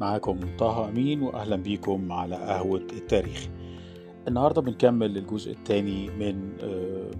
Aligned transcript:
معاكم 0.00 0.40
طه 0.58 0.88
أمين 0.88 1.22
وأهلا 1.22 1.56
بيكم 1.56 2.12
على 2.12 2.36
قهوة 2.36 2.86
التاريخ. 2.92 3.48
النهاردة 4.28 4.62
بنكمل 4.62 5.16
الجزء 5.16 5.52
الثاني 5.52 6.10
من 6.10 6.52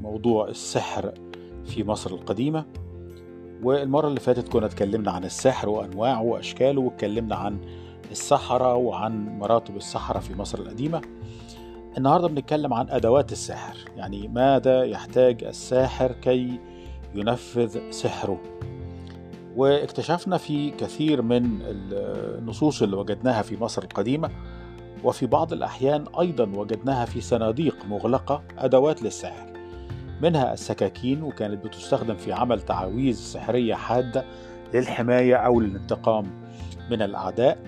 موضوع 0.03 0.49
السحر 0.49 1.15
في 1.65 1.85
مصر 1.85 2.11
القديمة. 2.11 2.65
والمرة 3.63 4.09
اللي 4.09 4.21
فاتت 4.21 4.49
كنا 4.49 4.67
اتكلمنا 4.67 5.11
عن 5.11 5.25
السحر 5.25 5.69
وأنواعه 5.69 6.23
وأشكاله 6.23 6.81
واتكلمنا 6.81 7.37
عن 7.37 7.59
السحرة 8.11 8.75
وعن 8.75 9.39
مراتب 9.39 9.77
السحرة 9.77 10.19
في 10.19 10.35
مصر 10.35 10.59
القديمة. 10.59 11.03
النهاردة 11.99 12.29
بنتكلم 12.29 12.75
عن 12.75 12.89
أدوات 12.91 13.33
السحر 13.33 13.77
يعني 13.97 14.29
ماذا 14.29 14.85
يحتاج 14.85 15.45
الساحر 15.45 16.13
كي 16.13 16.61
ينفذ 17.15 17.91
سحره. 17.91 18.41
واكتشفنا 19.57 20.37
في 20.37 20.71
كثير 20.71 21.23
من 21.23 21.59
النصوص 21.63 22.83
اللي 22.83 22.97
وجدناها 22.97 23.43
في 23.43 23.57
مصر 23.57 23.83
القديمة 23.83 24.31
وفي 25.05 25.27
بعض 25.27 25.53
الأحيان 25.53 26.05
أيضا 26.21 26.45
وجدناها 26.59 27.05
في 27.05 27.21
صناديق 27.21 27.77
مغلقة 27.85 28.43
أدوات 28.59 29.03
للسحر. 29.03 29.47
منها 30.23 30.53
السكاكين 30.53 31.23
وكانت 31.23 31.65
بتستخدم 31.65 32.15
في 32.15 32.33
عمل 32.33 32.61
تعاويذ 32.63 33.15
سحرية 33.15 33.75
حادة 33.75 34.25
للحماية 34.75 35.37
أو 35.37 35.61
للانتقام 35.61 36.27
من 36.91 37.03
الأعداء. 37.03 37.59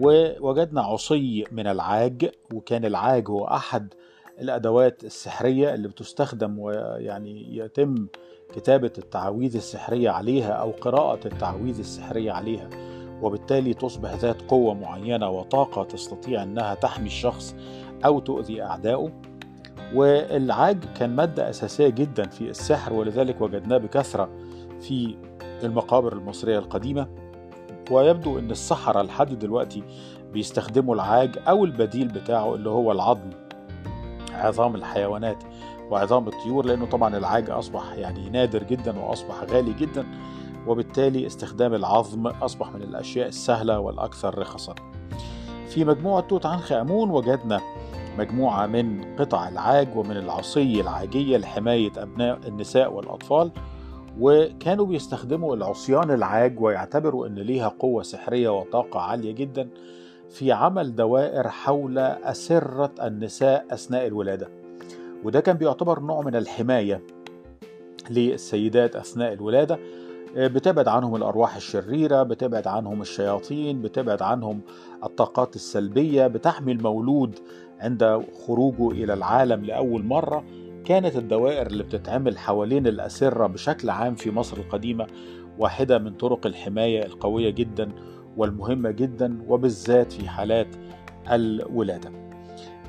ووجدنا 0.00 0.82
عصي 0.82 1.44
من 1.52 1.66
العاج 1.66 2.30
وكان 2.54 2.84
العاج 2.84 3.28
هو 3.30 3.44
أحد 3.44 3.94
الأدوات 4.40 5.04
السحرية 5.04 5.74
اللي 5.74 5.88
بتستخدم 5.88 6.58
ويعني 6.58 7.56
يتم 7.56 8.06
كتابة 8.54 8.92
التعاويذ 8.98 9.56
السحرية 9.56 10.10
عليها 10.10 10.52
أو 10.52 10.70
قراءة 10.70 11.26
التعاويذ 11.26 11.78
السحرية 11.78 12.32
عليها 12.32 12.68
وبالتالي 13.22 13.74
تصبح 13.74 14.14
ذات 14.14 14.42
قوة 14.42 14.74
معينة 14.74 15.30
وطاقة 15.30 15.84
تستطيع 15.84 16.42
أنها 16.42 16.74
تحمي 16.74 17.06
الشخص 17.06 17.54
أو 18.04 18.20
تؤذي 18.20 18.62
أعدائه. 18.62 19.10
والعاج 19.94 20.84
كان 20.84 21.16
مادة 21.16 21.50
أساسية 21.50 21.88
جدا 21.88 22.28
في 22.28 22.50
السحر 22.50 22.92
ولذلك 22.92 23.40
وجدناه 23.40 23.78
بكثرة 23.78 24.28
في 24.80 25.16
المقابر 25.64 26.12
المصرية 26.12 26.58
القديمة. 26.58 27.08
ويبدو 27.90 28.38
أن 28.38 28.50
السحرة 28.50 29.02
لحد 29.02 29.38
دلوقتي 29.38 29.82
بيستخدموا 30.32 30.94
العاج 30.94 31.38
أو 31.48 31.64
البديل 31.64 32.08
بتاعه 32.08 32.54
اللي 32.54 32.70
هو 32.70 32.92
العظم 32.92 33.30
عظام 34.32 34.74
الحيوانات. 34.74 35.44
وعظام 35.92 36.28
الطيور 36.28 36.66
لأنه 36.66 36.86
طبعا 36.86 37.16
العاج 37.16 37.50
أصبح 37.50 37.92
يعني 37.92 38.30
نادر 38.30 38.62
جدا 38.62 38.98
وأصبح 38.98 39.42
غالي 39.50 39.72
جدا 39.72 40.06
وبالتالي 40.66 41.26
استخدام 41.26 41.74
العظم 41.74 42.26
أصبح 42.26 42.72
من 42.72 42.82
الأشياء 42.82 43.28
السهلة 43.28 43.78
والأكثر 43.78 44.38
رخصا 44.38 44.74
في 45.68 45.84
مجموعة 45.84 46.20
توت 46.20 46.46
عنخ 46.46 46.72
آمون 46.72 47.10
وجدنا 47.10 47.60
مجموعة 48.18 48.66
من 48.66 49.16
قطع 49.16 49.48
العاج 49.48 49.88
ومن 49.96 50.16
العصي 50.16 50.80
العاجية 50.80 51.38
لحماية 51.38 51.92
أبناء 51.96 52.38
النساء 52.46 52.92
والأطفال 52.92 53.50
وكانوا 54.20 54.86
بيستخدموا 54.86 55.56
العصيان 55.56 56.10
العاج 56.10 56.60
ويعتبروا 56.60 57.26
أن 57.26 57.34
ليها 57.34 57.68
قوة 57.68 58.02
سحرية 58.02 58.48
وطاقة 58.48 59.00
عالية 59.00 59.32
جدا 59.32 59.68
في 60.30 60.52
عمل 60.52 60.96
دوائر 60.96 61.48
حول 61.48 61.98
أسرة 61.98 62.92
النساء 63.02 63.66
أثناء 63.70 64.06
الولادة. 64.06 64.61
وده 65.24 65.40
كان 65.40 65.56
بيعتبر 65.56 66.00
نوع 66.00 66.20
من 66.22 66.36
الحماية 66.36 67.02
للسيدات 68.10 68.96
أثناء 68.96 69.32
الولادة. 69.32 69.78
بتبعد 70.36 70.88
عنهم 70.88 71.16
الأرواح 71.16 71.56
الشريرة 71.56 72.22
بتبعد 72.22 72.66
عنهم 72.66 73.00
الشياطين 73.00 73.82
بتبعد 73.82 74.22
عنهم 74.22 74.60
الطاقات 75.04 75.56
السلبية 75.56 76.26
بتحمي 76.26 76.72
المولود 76.72 77.38
عند 77.80 78.22
خروجه 78.46 78.90
إلى 78.90 79.14
العالم 79.14 79.64
لأول 79.64 80.04
مرة. 80.04 80.44
كانت 80.84 81.16
الدوائر 81.16 81.66
اللي 81.66 81.82
بتتعمل 81.82 82.38
حوالين 82.38 82.86
الأسرة 82.86 83.46
بشكل 83.46 83.90
عام 83.90 84.14
في 84.14 84.30
مصر 84.30 84.56
القديمة 84.56 85.06
واحدة 85.58 85.98
من 85.98 86.14
طرق 86.14 86.46
الحماية 86.46 87.06
القوية 87.06 87.50
جدا 87.50 87.92
والمهمة 88.36 88.90
جدا 88.90 89.42
وبالذات 89.48 90.12
في 90.12 90.28
حالات 90.28 90.76
الولادة. 91.30 92.21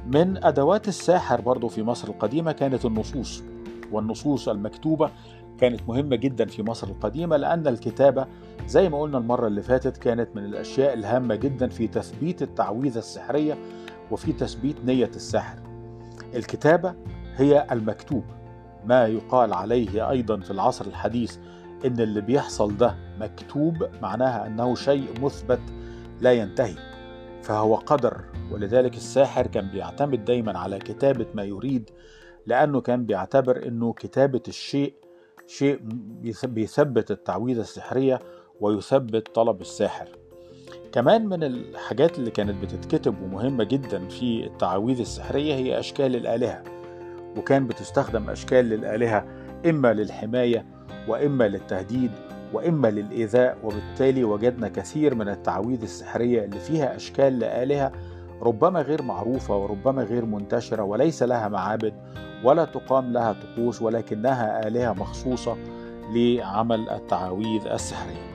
من 0.08 0.44
أدوات 0.44 0.88
الساحر 0.88 1.42
برضو 1.42 1.68
في 1.68 1.84
مصر 1.84 2.08
القديمة 2.08 2.52
كانت 2.52 2.86
النصوص 2.86 3.44
والنصوص 3.92 4.50
المكتوبة 4.50 5.10
كانت 5.60 5.82
مهمة 5.88 6.16
جدا 6.16 6.46
في 6.46 6.64
مصر 6.64 6.88
القديمة 6.88 7.38
لأن 7.38 7.68
الكتابة 7.68 8.26
زي 8.68 8.90
ما 8.90 9.02
قلنا 9.02 9.18
المرة 9.18 9.48
اللي 9.48 9.62
فاتت 9.62 9.98
كانت 9.98 10.36
من 10.36 10.46
الأشياء 10.46 10.94
الهامة 10.94 11.36
جدا 11.36 11.68
في 11.68 11.88
تثبيت 11.88 12.42
التعويذة 12.42 12.98
السحرية 12.98 13.58
وفي 14.12 14.34
تثبيت 14.34 14.86
نية 14.86 15.12
الساحر 15.16 15.60
الكتابة 16.36 16.94
هي 17.36 17.68
المكتوب 17.72 18.24
ما 18.86 19.08
يقال 19.08 19.54
عليه 19.54 20.10
أيضا 20.10 20.40
في 20.40 20.52
العصر 20.52 20.86
الحديث 20.86 21.38
إن 21.86 22.00
اللي 22.00 22.22
بيحصل 22.22 22.78
ده 22.78 22.96
مكتوب 23.20 23.88
معناها 24.02 24.48
أنه 24.48 24.76
شيء 24.76 25.22
مثبت 25.22 25.62
لا 26.22 26.34
ينتهي 26.34 26.76
فهو 27.42 27.76
قدر 27.76 28.22
ولذلك 28.54 28.96
الساحر 28.96 29.48
كان 29.48 29.68
بيعتمد 29.68 30.26
دايما 30.26 30.60
على 30.60 30.80
كتابة 30.80 31.26
ما 31.34 31.44
يريد 31.44 31.90
لأنه 32.46 32.82
كان 32.82 33.06
بيعتبر 33.06 33.68
أنه 33.68 33.94
كتابة 33.94 34.42
الشيء 34.48 34.94
شيء 35.48 35.80
بيثبت 36.44 37.12
التعويذة 37.12 37.62
السحرية 37.62 38.20
ويثبت 38.62 39.28
طلب 39.36 39.62
الساحر. 39.62 40.10
كمان 40.92 41.26
من 41.28 41.44
الحاجات 41.44 42.20
اللي 42.20 42.32
كانت 42.32 42.64
بتتكتب 42.64 43.22
ومهمة 43.22 43.64
جدا 43.64 44.08
في 44.08 44.46
التعاويذ 44.46 45.00
السحرية 45.00 45.54
هي 45.56 45.80
أشكال 45.80 46.16
الآلهة 46.16 46.64
وكان 47.38 47.68
بتستخدم 47.68 48.30
أشكال 48.30 48.66
للآلهة 48.66 49.26
إما 49.66 49.94
للحماية 49.94 50.66
وإما 51.08 51.48
للتهديد 51.48 52.12
وإما 52.54 52.88
للإيذاء 52.88 53.58
وبالتالي 53.64 54.24
وجدنا 54.24 54.68
كثير 54.68 55.16
من 55.16 55.30
التعاويذ 55.30 55.82
السحرية 55.82 56.46
اللي 56.46 56.60
فيها 56.60 56.96
أشكال 56.96 57.40
لآلهة 57.40 57.92
ربما 58.44 58.82
غير 58.82 59.02
معروفة 59.02 59.58
وربما 59.58 60.04
غير 60.04 60.26
منتشرة 60.26 60.84
وليس 60.84 61.24
لها 61.24 61.48
معابد 61.48 61.94
ولا 62.44 62.66
تقام 62.66 63.12
لها 63.14 63.34
طقوس 63.34 63.82
ولكنها 63.82 64.68
آلهة 64.68 64.94
مخصوصة 64.94 65.58
لعمل 66.14 66.90
التعاويذ 66.90 67.68
السحرية. 67.68 68.34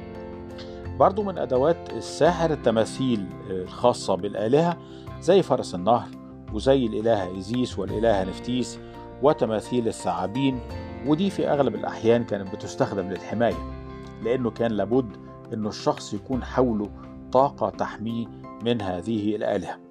برضو 0.99 1.23
من 1.23 1.39
أدوات 1.39 1.93
الساحر 1.93 2.51
التماثيل 2.51 3.27
الخاصة 3.51 4.15
بالآلهة 4.15 4.77
زي 5.21 5.43
فرس 5.43 5.75
النهر 5.75 6.09
وزي 6.53 6.87
الإلهة 6.87 7.29
إيزيس 7.35 7.79
والإلهة 7.79 8.25
نفتيس 8.25 8.79
وتماثيل 9.23 9.89
الثعابين 9.89 10.61
ودي 11.07 11.31
في 11.31 11.49
أغلب 11.49 11.75
الأحيان 11.75 12.25
كانت 12.25 12.55
بتستخدم 12.55 13.09
للحماية 13.09 13.89
لأنه 14.25 14.51
كان 14.51 14.71
لابد 14.71 15.17
أنه 15.53 15.69
الشخص 15.69 16.15
يكون 16.15 16.45
حوله 16.45 16.91
طاقة 17.33 17.71
تحميه 17.71 18.27
من 18.65 18.83
هذه 18.83 19.37
الآلهة. 19.37 19.88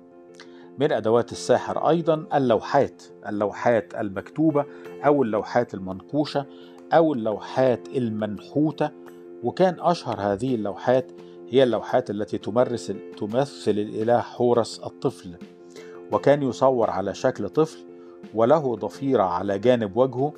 من 0.79 0.91
أدوات 0.91 1.31
الساحر 1.31 1.89
أيضا 1.89 2.25
اللوحات 2.33 3.03
اللوحات 3.27 3.95
المكتوبة 3.95 4.65
أو 5.05 5.23
اللوحات 5.23 5.73
المنقوشة 5.73 6.45
أو 6.93 7.13
اللوحات 7.13 7.87
المنحوتة. 7.95 8.89
وكان 9.43 9.75
أشهر 9.79 10.19
هذه 10.19 10.55
اللوحات 10.55 11.11
هي 11.49 11.63
اللوحات 11.63 12.09
التي 12.09 12.37
تمرس 12.37 12.93
تمثل 13.17 13.71
الإله 13.71 14.19
حورس 14.19 14.79
الطفل. 14.79 15.35
وكان 16.11 16.43
يصور 16.43 16.89
على 16.89 17.13
شكل 17.13 17.49
طفل 17.49 17.79
وله 18.33 18.75
ضفيرة 18.75 19.23
على 19.23 19.59
جانب 19.59 19.97
وجهه. 19.97 20.33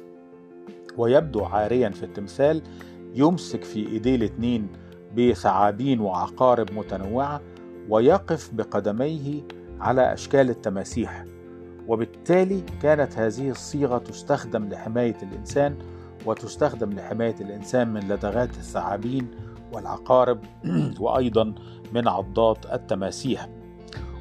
ويبدو 0.98 1.44
عاريا 1.44 1.90
في 1.90 2.04
التمثال 2.04 2.62
يمسك 3.16 3.64
في 3.64 3.88
إيديه 3.88 4.16
الاثنين 4.16 4.68
بثعابين 5.18 6.00
وعقارب 6.00 6.72
متنوعة. 6.72 7.42
ويقف 7.90 8.54
بقدميه 8.54 9.42
على 9.82 10.14
أشكال 10.14 10.50
التماسيح. 10.50 11.26
وبالتالي 11.88 12.64
كانت 12.82 13.18
هذه 13.18 13.50
الصيغة 13.50 13.98
تستخدم 13.98 14.70
لحماية 14.70 15.18
الإنسان 15.24 15.76
وتستخدم 16.26 16.90
لحماية 16.90 17.36
الإنسان 17.42 17.94
من 17.94 18.00
لدغات 18.00 18.50
الثعابين 18.50 19.32
والعقارب 19.74 20.40
وأيضا 21.00 21.56
من 21.94 22.08
عضات 22.08 22.66
التماسيح. 22.74 23.50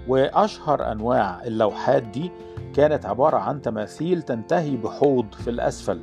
وأشهر 0.08 0.92
أنواع 0.92 1.44
اللوحات 1.44 2.02
دي 2.02 2.30
كانت 2.74 3.06
عبارة 3.06 3.36
عن 3.36 3.62
تماثيل 3.62 4.22
تنتهي 4.22 4.76
بحوض 4.76 5.34
في 5.34 5.50
الأسفل. 5.50 6.00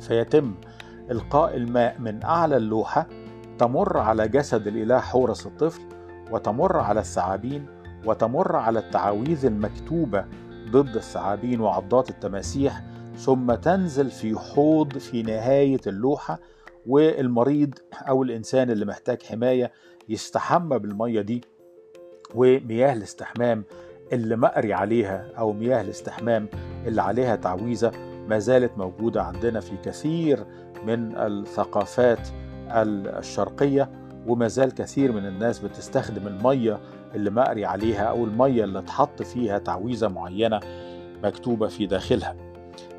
فيتم 0.00 0.54
إلقاء 1.10 1.56
الماء 1.56 1.96
من 1.98 2.24
أعلى 2.24 2.56
اللوحة 2.56 3.06
تمر 3.58 3.98
على 3.98 4.28
جسد 4.28 4.66
الإله 4.66 4.98
حورس 4.98 5.46
الطفل 5.46 5.82
وتمر 6.30 6.76
على 6.76 7.00
الثعابين 7.00 7.66
وتمر 8.06 8.56
على 8.56 8.78
التعاويذ 8.78 9.46
المكتوبة 9.46 10.24
ضد 10.70 10.96
الثعابين 10.96 11.60
وعضات 11.60 12.10
التماسيح 12.10 12.82
ثم 13.16 13.54
تنزل 13.54 14.10
في 14.10 14.38
حوض 14.38 14.98
في 14.98 15.22
نهاية 15.22 15.80
اللوحة 15.86 16.38
والمريض 16.86 17.74
أو 17.94 18.22
الإنسان 18.22 18.70
اللي 18.70 18.84
محتاج 18.84 19.22
حماية 19.22 19.72
يستحمى 20.08 20.78
بالمية 20.78 21.20
دي 21.20 21.40
ومياه 22.34 22.92
الاستحمام 22.92 23.64
اللي 24.12 24.36
مقري 24.36 24.72
عليها 24.72 25.28
أو 25.38 25.52
مياه 25.52 25.80
الاستحمام 25.80 26.48
اللي 26.86 27.02
عليها 27.02 27.36
تعويذة 27.36 27.92
ما 28.28 28.38
زالت 28.38 28.78
موجودة 28.78 29.22
عندنا 29.22 29.60
في 29.60 29.76
كثير 29.84 30.44
من 30.86 31.16
الثقافات 31.16 32.28
الشرقية 32.70 33.90
وما 34.26 34.48
زال 34.48 34.74
كثير 34.74 35.12
من 35.12 35.26
الناس 35.26 35.58
بتستخدم 35.58 36.26
المية 36.26 36.80
اللي 37.14 37.30
مقري 37.30 37.64
عليها 37.64 38.02
أو 38.02 38.24
المية 38.24 38.64
اللي 38.64 38.78
اتحط 38.78 39.22
فيها 39.22 39.58
تعويذة 39.58 40.08
معينة 40.08 40.60
مكتوبة 41.24 41.68
في 41.68 41.86
داخلها. 41.86 42.36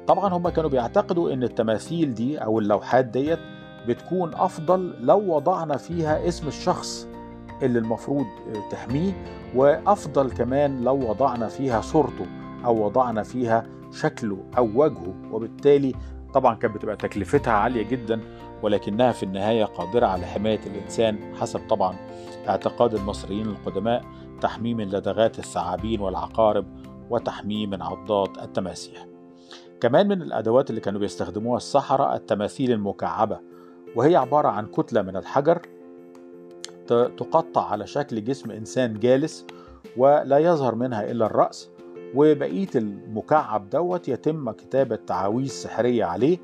طبعا 0.08 0.34
هم 0.34 0.50
كانوا 0.50 0.70
بيعتقدوا 0.70 1.34
إن 1.34 1.44
التماثيل 1.44 2.14
دي 2.14 2.38
أو 2.38 2.60
اللوحات 2.60 3.06
ديت 3.06 3.40
بتكون 3.88 4.34
أفضل 4.34 4.94
لو 5.02 5.36
وضعنا 5.36 5.78
فيها 5.78 6.28
اسم 6.28 6.48
الشخص 6.48 7.08
اللي 7.62 7.80
المفروض 7.80 8.26
تحميه 8.72 9.12
وأفضل 9.56 10.32
كمان 10.32 10.84
لو 10.84 11.10
وضعنا 11.10 11.48
فيها 11.48 11.82
صورته 11.82 12.26
أو 12.66 12.86
وضعنا 12.86 13.24
فيها 13.24 13.66
شكله 13.92 14.38
أو 14.58 14.70
وجهه. 14.76 15.14
وبالتالي 15.32 15.94
طبعا 16.34 16.56
كانت 16.56 16.76
بتبقى 16.76 16.96
تكلفتها 16.96 17.54
عالية 17.54 17.84
جدا 17.84 18.22
ولكنها 18.64 19.12
في 19.12 19.24
النهاية 19.24 19.66
قادرة 19.66 20.06
على 20.06 20.26
حماية 20.26 20.60
الإنسان 20.66 21.36
حسب 21.36 21.60
طبعا 21.70 21.96
اعتقاد 22.50 22.94
المصريين 22.94 23.46
القدماء 23.46 24.04
تحميه 24.42 24.74
من 24.74 24.90
لدغات 24.90 25.40
الثعابين 25.40 26.02
والعقارب 26.02 26.66
وتحميه 27.10 27.68
من 27.68 27.82
عضات 27.82 28.38
التماسيح. 28.38 29.06
كمان 29.82 30.08
من 30.08 30.22
الأدوات 30.22 30.70
اللي 30.70 30.82
كانوا 30.82 31.00
بيستخدموها 31.00 31.58
السحره 31.58 32.16
التماثيل 32.16 32.72
المكعبة 32.72 33.40
وهي 33.96 34.16
عبارة 34.16 34.48
عن 34.48 34.66
كتلة 34.66 35.02
من 35.02 35.16
الحجر 35.16 35.62
تقطع 36.88 37.72
على 37.72 37.88
شكل 37.88 38.24
جسم 38.24 38.52
إنسان 38.52 39.00
جالس 39.00 39.46
ولا 39.98 40.38
يظهر 40.38 40.76
منها 40.76 41.12
إلا 41.12 41.26
الرأس 41.26 41.70
وبقية 42.16 42.70
المكعب 42.76 43.70
دوت 43.70 44.08
يتم 44.08 44.52
كتابة 44.52 44.96
تعاويذ 44.96 45.48
سحرية 45.48 46.06
عليه 46.06 46.38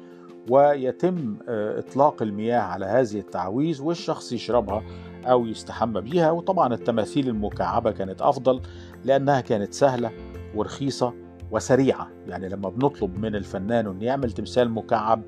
ويتم 0.49 1.37
إطلاق 1.49 2.21
المياه 2.21 2.59
على 2.59 2.85
هذه 2.85 3.19
التعاويذ 3.19 3.81
والشخص 3.81 4.31
يشربها 4.31 4.83
أو 5.25 5.45
يستحمى 5.45 6.01
بيها. 6.01 6.31
وطبعا 6.31 6.73
التماثيل 6.73 7.27
المكعبة 7.27 7.91
كانت 7.91 8.21
أفضل 8.21 8.61
لأنها 9.03 9.41
كانت 9.41 9.73
سهلة 9.73 10.11
ورخيصة 10.55 11.13
وسريعة. 11.51 12.07
يعني 12.27 12.49
لما 12.49 12.69
بنطلب 12.69 13.19
من 13.19 13.35
الفنان 13.35 13.87
إنه 13.87 14.05
يعمل 14.05 14.31
تمثال 14.31 14.69
مكعب 14.69 15.21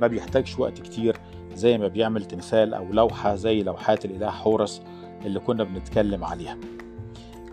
ما 0.00 0.06
بيحتاجش 0.06 0.58
وقت 0.58 0.78
كتير 0.78 1.16
زي 1.54 1.78
ما 1.78 1.88
بيعمل 1.88 2.24
تمثال 2.24 2.74
أو 2.74 2.84
لوحة 2.92 3.34
زي 3.34 3.62
لوحات 3.62 4.04
الإله 4.04 4.30
حورس 4.30 4.82
اللي 5.24 5.40
كنا 5.40 5.64
بنتكلم 5.64 6.24
عليها. 6.24 6.58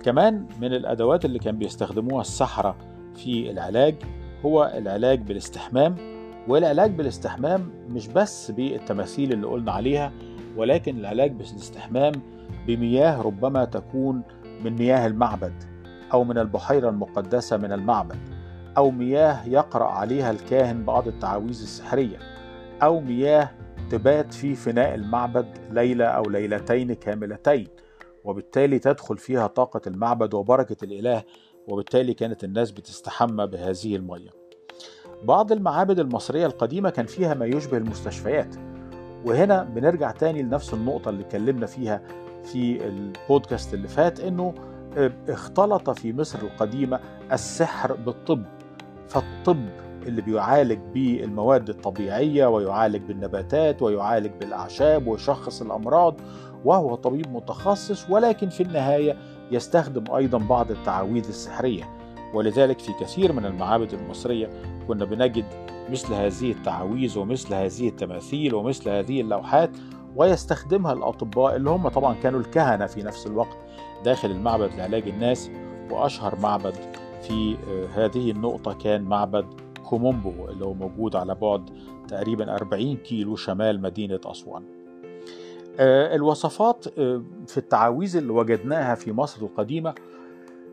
كمان 0.03 0.47
من 0.61 0.73
الأدوات 0.73 1.25
اللي 1.25 1.39
كان 1.39 1.57
بيستخدموها 1.57 2.21
السحره 2.21 2.75
في 3.15 3.51
العلاج 3.51 3.95
هو 4.45 4.73
العلاج 4.77 5.21
بالاستحمام 5.21 6.14
والعلاج 6.47 6.91
بالاستحمام 6.91 7.69
مش 7.89 8.07
بس 8.07 8.51
بالتماثيل 8.51 9.33
اللي 9.33 9.47
قلنا 9.47 9.71
عليها 9.71 10.11
ولكن 10.57 10.97
العلاج 10.97 11.31
بالاستحمام 11.31 12.11
بمياه 12.67 13.21
ربما 13.21 13.65
تكون 13.65 14.21
من 14.63 14.75
مياه 14.75 15.07
المعبد 15.07 15.53
أو 16.13 16.23
من 16.23 16.37
البحيرة 16.37 16.89
المقدسة 16.89 17.57
من 17.57 17.71
المعبد 17.71 18.17
أو 18.77 18.91
مياه 18.91 19.45
يقرأ 19.47 19.85
عليها 19.85 20.31
الكاهن 20.31 20.85
بعض 20.85 21.07
التعاويذ 21.07 21.61
السحرية 21.61 22.17
أو 22.83 22.99
مياه 22.99 23.51
تبات 23.89 24.33
في 24.33 24.55
فناء 24.55 24.95
المعبد 24.95 25.47
ليلة 25.71 26.05
أو 26.05 26.23
ليلتين 26.23 26.93
كاملتين 26.93 27.67
وبالتالي 28.23 28.79
تدخل 28.79 29.17
فيها 29.17 29.47
طاقة 29.47 29.81
المعبد 29.87 30.33
وبركة 30.33 30.85
الإله 30.85 31.23
وبالتالي 31.67 32.13
كانت 32.13 32.43
الناس 32.43 32.71
بتستحمى 32.71 33.47
بهذه 33.47 33.95
الميه 33.95 34.44
بعض 35.25 35.51
المعابد 35.51 35.99
المصرية 35.99 36.45
القديمة 36.45 36.89
كان 36.89 37.05
فيها 37.05 37.33
ما 37.33 37.45
يشبه 37.45 37.77
المستشفيات. 37.77 38.55
وهنا 39.25 39.63
بنرجع 39.63 40.11
تاني 40.11 40.41
لنفس 40.43 40.73
النقطة 40.73 41.09
اللي 41.09 41.21
اتكلمنا 41.21 41.65
فيها 41.65 42.01
في 42.43 42.87
البودكاست 42.87 43.73
اللي 43.73 43.87
فات 43.87 44.19
إنه 44.19 44.53
اختلط 45.29 45.89
في 45.89 46.13
مصر 46.13 46.39
القديمة 46.39 46.99
السحر 47.31 47.93
بالطب. 47.93 48.43
فالطب 49.07 49.65
اللي 50.07 50.21
بيعالج 50.21 50.79
بالمواد 50.93 51.69
الطبيعية 51.69 52.47
ويعالج 52.47 53.01
بالنباتات 53.07 53.81
ويعالج 53.81 54.31
بالأعشاب 54.39 55.07
ويشخص 55.07 55.61
الأمراض 55.61 56.15
وهو 56.65 56.95
طبيب 56.95 57.33
متخصص 57.33 58.09
ولكن 58.09 58.49
في 58.49 58.63
النهاية 58.63 59.17
يستخدم 59.51 60.15
أيضا 60.15 60.37
بعض 60.37 60.71
التعاويذ 60.71 61.27
السحرية. 61.27 61.94
ولذلك 62.35 62.79
في 62.79 62.93
كثير 62.93 63.33
من 63.33 63.45
المعابد 63.45 63.93
المصرية 63.93 64.49
كنا 64.87 65.05
بنجد 65.05 65.45
مثل 65.89 66.13
هذه 66.13 66.51
التعاويذ 66.51 67.19
ومثل 67.19 67.53
هذه 67.53 67.87
التماثيل 67.87 68.55
ومثل 68.55 68.89
هذه 68.89 69.21
اللوحات 69.21 69.69
ويستخدمها 70.15 70.93
الأطباء 70.93 71.55
اللي 71.55 71.69
هم 71.69 71.87
طبعا 71.87 72.15
كانوا 72.23 72.39
الكهنة 72.39 72.85
في 72.85 73.03
نفس 73.03 73.27
الوقت 73.27 73.57
داخل 74.05 74.31
المعبد 74.31 74.69
لعلاج 74.77 75.07
الناس. 75.07 75.51
وأشهر 75.91 76.39
معبد 76.39 76.75
في 77.21 77.57
هذه 77.93 78.31
النقطة 78.31 78.73
كان 78.73 79.01
معبد 79.01 79.45
كومومبو 79.89 80.49
اللي 80.49 80.65
هو 80.65 80.73
موجود 80.73 81.15
على 81.15 81.35
بعد 81.35 81.69
تقريبا 82.07 82.55
40 82.55 82.95
كيلو 82.95 83.35
شمال 83.35 83.81
مدينة 83.81 84.19
أسوان. 84.25 84.63
الوصفات 85.79 86.85
في 87.47 87.57
التعاويذ 87.57 88.17
اللي 88.17 88.31
وجدناها 88.31 88.95
في 88.95 89.11
مصر 89.11 89.45
القديمة 89.45 89.95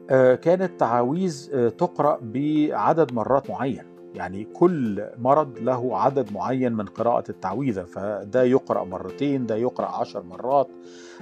كانت 0.08 0.80
تعاويذ 0.80 1.50
تقرأ 1.68 2.18
بعدد 2.22 3.12
مرات 3.12 3.50
معين. 3.50 3.82
يعني 4.14 4.44
كل 4.44 5.04
مرض 5.18 5.58
له 5.58 5.98
عدد 5.98 6.32
معين 6.32 6.72
من 6.72 6.84
قراءة 6.84 7.30
التعويذة. 7.30 7.82
فده 7.82 8.42
يقرأ 8.42 8.84
مرتين 8.84 9.46
ده 9.46 9.56
يقرأ 9.56 9.86
عشر 9.86 10.22
مرات 10.22 10.68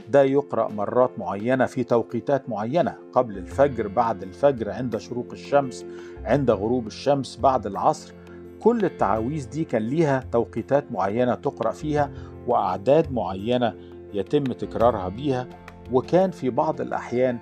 ده 0.09 0.23
يقرأ 0.23 0.69
مرات 0.69 1.19
معينة 1.19 1.67
في 1.67 1.85
توقيتات 1.85 2.49
معينة. 2.49 2.95
قبل 3.13 3.39
الفجر 3.39 3.89
بعد 3.89 4.23
الفجر 4.23 4.71
عند 4.71 4.97
شروق 4.97 5.27
الشمس 5.33 5.87
عند 6.25 6.51
غروب 6.51 6.87
الشمس 6.87 7.37
بعد 7.37 7.67
العصر. 7.67 8.15
كل 8.61 8.85
التعاويذ 8.85 9.49
دي 9.51 9.65
كان 9.65 9.83
ليها 9.83 10.25
توقيتات 10.33 10.93
معينة 10.93 11.35
تقرأ 11.35 11.71
فيها 11.71 12.11
وأعداد 12.47 13.13
معينة 13.13 13.75
يتم 14.15 14.45
تكرارها 14.45 15.09
بيها. 15.09 15.47
وكان 15.93 16.31
في 16.31 16.51
بعض 16.51 16.81
الأحيان 16.81 17.39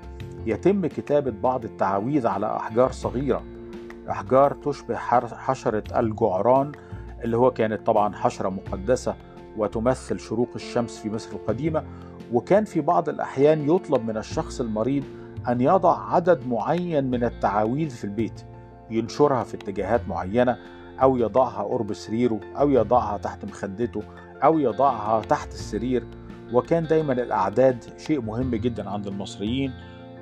يتم 0.48 0.86
كتابة 0.86 1.30
بعض 1.30 1.64
التعاويذ 1.64 2.26
على 2.26 2.56
أحجار 2.56 2.92
صغيرة. 2.92 3.42
أحجار 4.10 4.52
تشبه 4.52 4.96
حشرة 4.96 5.98
الجعران 6.00 6.72
اللي 7.24 7.36
هو 7.36 7.50
كانت 7.50 7.86
طبعا 7.86 8.14
حشرة 8.14 8.48
مقدسة 8.48 9.14
وتمثل 9.56 10.20
شروق 10.20 10.48
الشمس 10.54 10.98
في 10.98 11.10
مصر 11.10 11.32
القديمة. 11.32 11.84
وكان 12.32 12.64
في 12.64 12.80
بعض 12.80 13.08
الأحيان 13.08 13.70
يطلب 13.70 14.04
من 14.04 14.16
الشخص 14.16 14.60
المريض 14.60 15.04
أن 15.48 15.60
يضع 15.60 16.14
عدد 16.14 16.46
معين 16.46 17.10
من 17.10 17.24
التعاويذ 17.24 17.90
في 17.90 18.04
البيت 18.04 18.42
ينشرها 18.90 19.44
في 19.44 19.54
اتجاهات 19.54 20.08
معينة 20.08 20.56
أو 21.02 21.16
يضعها 21.16 21.62
قرب 21.62 21.92
سريره 21.92 22.40
أو 22.58 22.70
يضعها 22.70 23.18
تحت 23.18 23.44
مخدته 23.44 24.02
أو 24.44 24.58
يضعها 24.58 25.20
تحت 25.20 25.48
السرير. 25.48 26.04
وكان 26.52 26.84
دايما 26.86 27.12
الأعداد 27.12 27.84
شيء 27.98 28.20
مهم 28.20 28.50
جدا 28.50 28.90
عند 28.90 29.06
المصريين. 29.06 29.72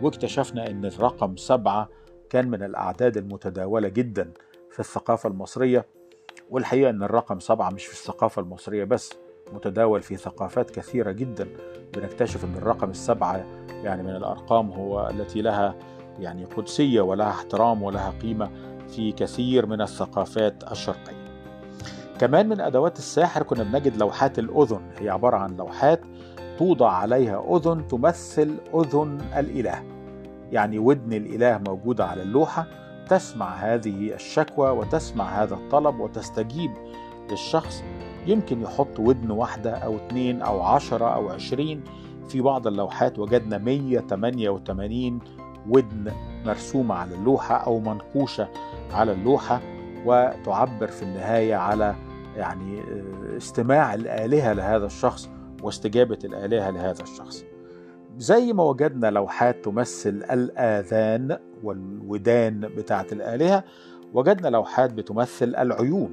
واكتشفنا 0.02 0.70
أن 0.70 0.84
الرقم 0.84 1.36
سبعة 1.36 1.88
كان 2.30 2.48
من 2.48 2.62
الأعداد 2.62 3.16
المتداولة 3.16 3.88
جدا 3.88 4.32
في 4.70 4.80
الثقافة 4.80 5.28
المصرية 5.28 5.86
والحقيقة 6.50 6.90
أن 6.90 7.02
الرقم 7.02 7.40
سبعة 7.40 7.70
مش 7.70 7.86
في 7.86 7.92
الثقافة 7.92 8.42
المصرية 8.42 8.84
بس 8.84 9.12
متداول 9.52 10.02
في 10.02 10.16
ثقافات 10.16 10.70
كثيرة 10.70 11.12
جدا. 11.12 11.48
بنكتشف 11.94 12.44
أن 12.44 12.54
الرقم 12.54 12.90
السبعة 12.90 13.44
يعني 13.68 14.02
من 14.02 14.16
الأرقام 14.16 14.70
هو 14.70 15.08
التي 15.08 15.42
لها 15.42 15.74
يعني 16.18 16.44
قدسية 16.44 17.00
ولها 17.00 17.30
احترام 17.30 17.82
ولها 17.82 18.10
قيمة 18.22 18.50
في 18.88 19.12
كثير 19.12 19.66
من 19.66 19.80
الثقافات 19.80 20.72
الشرقية. 20.72 21.26
كمان 22.18 22.48
من 22.48 22.60
أدوات 22.60 22.98
الساحر 22.98 23.42
كنا 23.42 23.62
بنجد 23.62 23.96
لوحات 23.96 24.38
الأذن 24.38 24.90
هي 24.98 25.08
عبارة 25.08 25.36
عن 25.36 25.56
لوحات 25.56 26.00
توضع 26.58 26.90
عليها 26.90 27.56
أذن 27.56 27.88
تمثل 27.88 28.54
أذن 28.74 29.20
الإله. 29.36 29.82
يعني 30.52 30.78
ودن 30.78 31.12
الإله 31.12 31.58
موجودة 31.58 32.06
على 32.06 32.22
اللوحة 32.22 32.66
تسمع 33.08 33.54
هذه 33.54 34.14
الشكوى 34.14 34.70
وتسمع 34.70 35.42
هذا 35.42 35.54
الطلب 35.54 36.00
وتستجيب 36.00 36.70
للشخص. 37.30 37.82
يمكن 38.26 38.62
يحط 38.62 38.98
ودن 38.98 39.30
واحدة 39.30 39.70
أو 39.70 39.96
اتنين 39.96 40.42
أو 40.42 40.62
عشرة 40.62 41.14
أو 41.14 41.28
عشرين 41.28 41.84
في 42.28 42.40
بعض 42.40 42.66
اللوحات. 42.66 43.18
وجدنا 43.18 43.58
188 43.58 45.18
ودن 45.68 46.12
مرسومة 46.44 46.94
على 46.94 47.14
اللوحة 47.14 47.56
أو 47.56 47.80
منقوشة 47.80 48.48
على 48.92 49.12
اللوحة 49.12 49.60
وتعبر 50.04 50.86
في 50.86 51.02
النهاية 51.02 51.56
على 51.56 51.94
يعني 52.36 52.82
استماع 53.36 53.94
الآلهة 53.94 54.52
لهذا 54.52 54.86
الشخص. 54.86 55.30
واستجابة 55.62 56.18
الآلهة 56.24 56.70
لهذا 56.70 57.02
الشخص. 57.02 57.44
زي 58.18 58.52
ما 58.52 58.62
وجدنا 58.62 59.10
لوحات 59.10 59.64
تمثل 59.64 60.24
الآذان 60.30 61.38
والودان 61.64 62.60
بتاعة 62.60 63.06
الآلهة 63.12 63.64
وجدنا 64.14 64.48
لوحات 64.48 64.92
بتمثل 64.92 65.54
العيون 65.54 66.10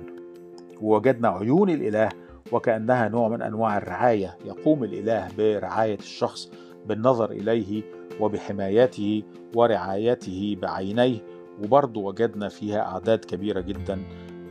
ووجدنا 0.82 1.28
عيون 1.30 1.70
الإله 1.70 2.10
وكأنها 2.52 3.08
نوع 3.08 3.30
من 3.30 3.42
أنواع 3.42 3.78
الرعاية. 3.78 4.38
يقوم 4.46 4.84
الإله 4.84 5.28
برعاية 5.38 6.00
الشخص 6.00 6.52
بالنظر 6.86 7.32
إليه 7.32 7.84
وبحمايته 8.20 9.24
ورعايته 9.56 10.58
بعينيه 10.62 11.20
وبرضه 11.64 12.02
وجدنا 12.02 12.50
فيها 12.50 12.80
أعداد 12.82 13.26
كبيرة 13.26 13.62
جدا 13.62 14.00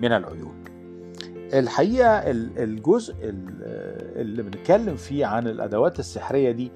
من 0.02 0.12
العيون. 0.12 0.64
الحقيقة 1.52 2.08
الجزء 2.64 3.14
اللي 3.22 4.42
بنتكلم 4.42 4.96
فيه 4.96 5.26
عن 5.26 5.46
الأدوات 5.48 5.98
السحرية 5.98 6.50
دي 6.50 6.70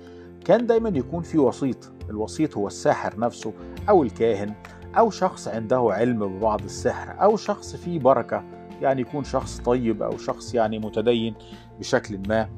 كان 0.44 0.66
دايما 0.66 0.88
يكون 0.88 1.22
في 1.22 1.38
وسيط. 1.38 1.92
الوسيط 2.10 2.56
هو 2.56 2.66
الساحر 2.66 3.20
نفسه 3.20 3.52
أو 3.88 4.02
الكاهن 4.02 4.54
أو 4.98 5.10
شخص 5.10 5.48
عنده 5.48 5.88
علم 5.90 6.38
ببعض 6.38 6.64
السحر 6.64 7.22
أو 7.22 7.36
شخص 7.36 7.76
فيه 7.76 7.98
بركة 7.98 8.44
يعني 8.82 9.00
يكون 9.00 9.24
شخص 9.24 9.58
طيب 9.58 10.02
أو 10.02 10.16
شخص 10.16 10.54
يعني 10.54 10.78
متدين 10.78 11.34
بشكل 11.78 12.18
ما. 12.28 12.48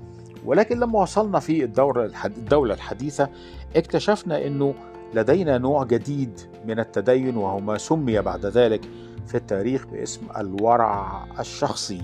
ولكن 0.45 0.79
لما 0.79 1.03
وصلنا 1.03 1.39
في 1.41 1.65
الدولة 1.65 2.11
الدولة 2.25 2.75
الحديثة 2.75 3.29
اكتشفنا 3.77 4.47
أنه 4.47 4.75
لدينا 5.15 5.59
نوع 5.59 5.85
جديد 5.85 6.41
من 6.67 6.81
التدين 6.81 7.37
وهو 7.37 7.61
ما 7.61 7.79
سمي 7.79 8.21
بعد 8.21 8.47
ذلك 8.47 8.81
في 9.29 9.35
التاريخ 9.35 9.87
باسم 9.87 10.21
الورع 10.37 11.25
الشخصي. 11.41 12.03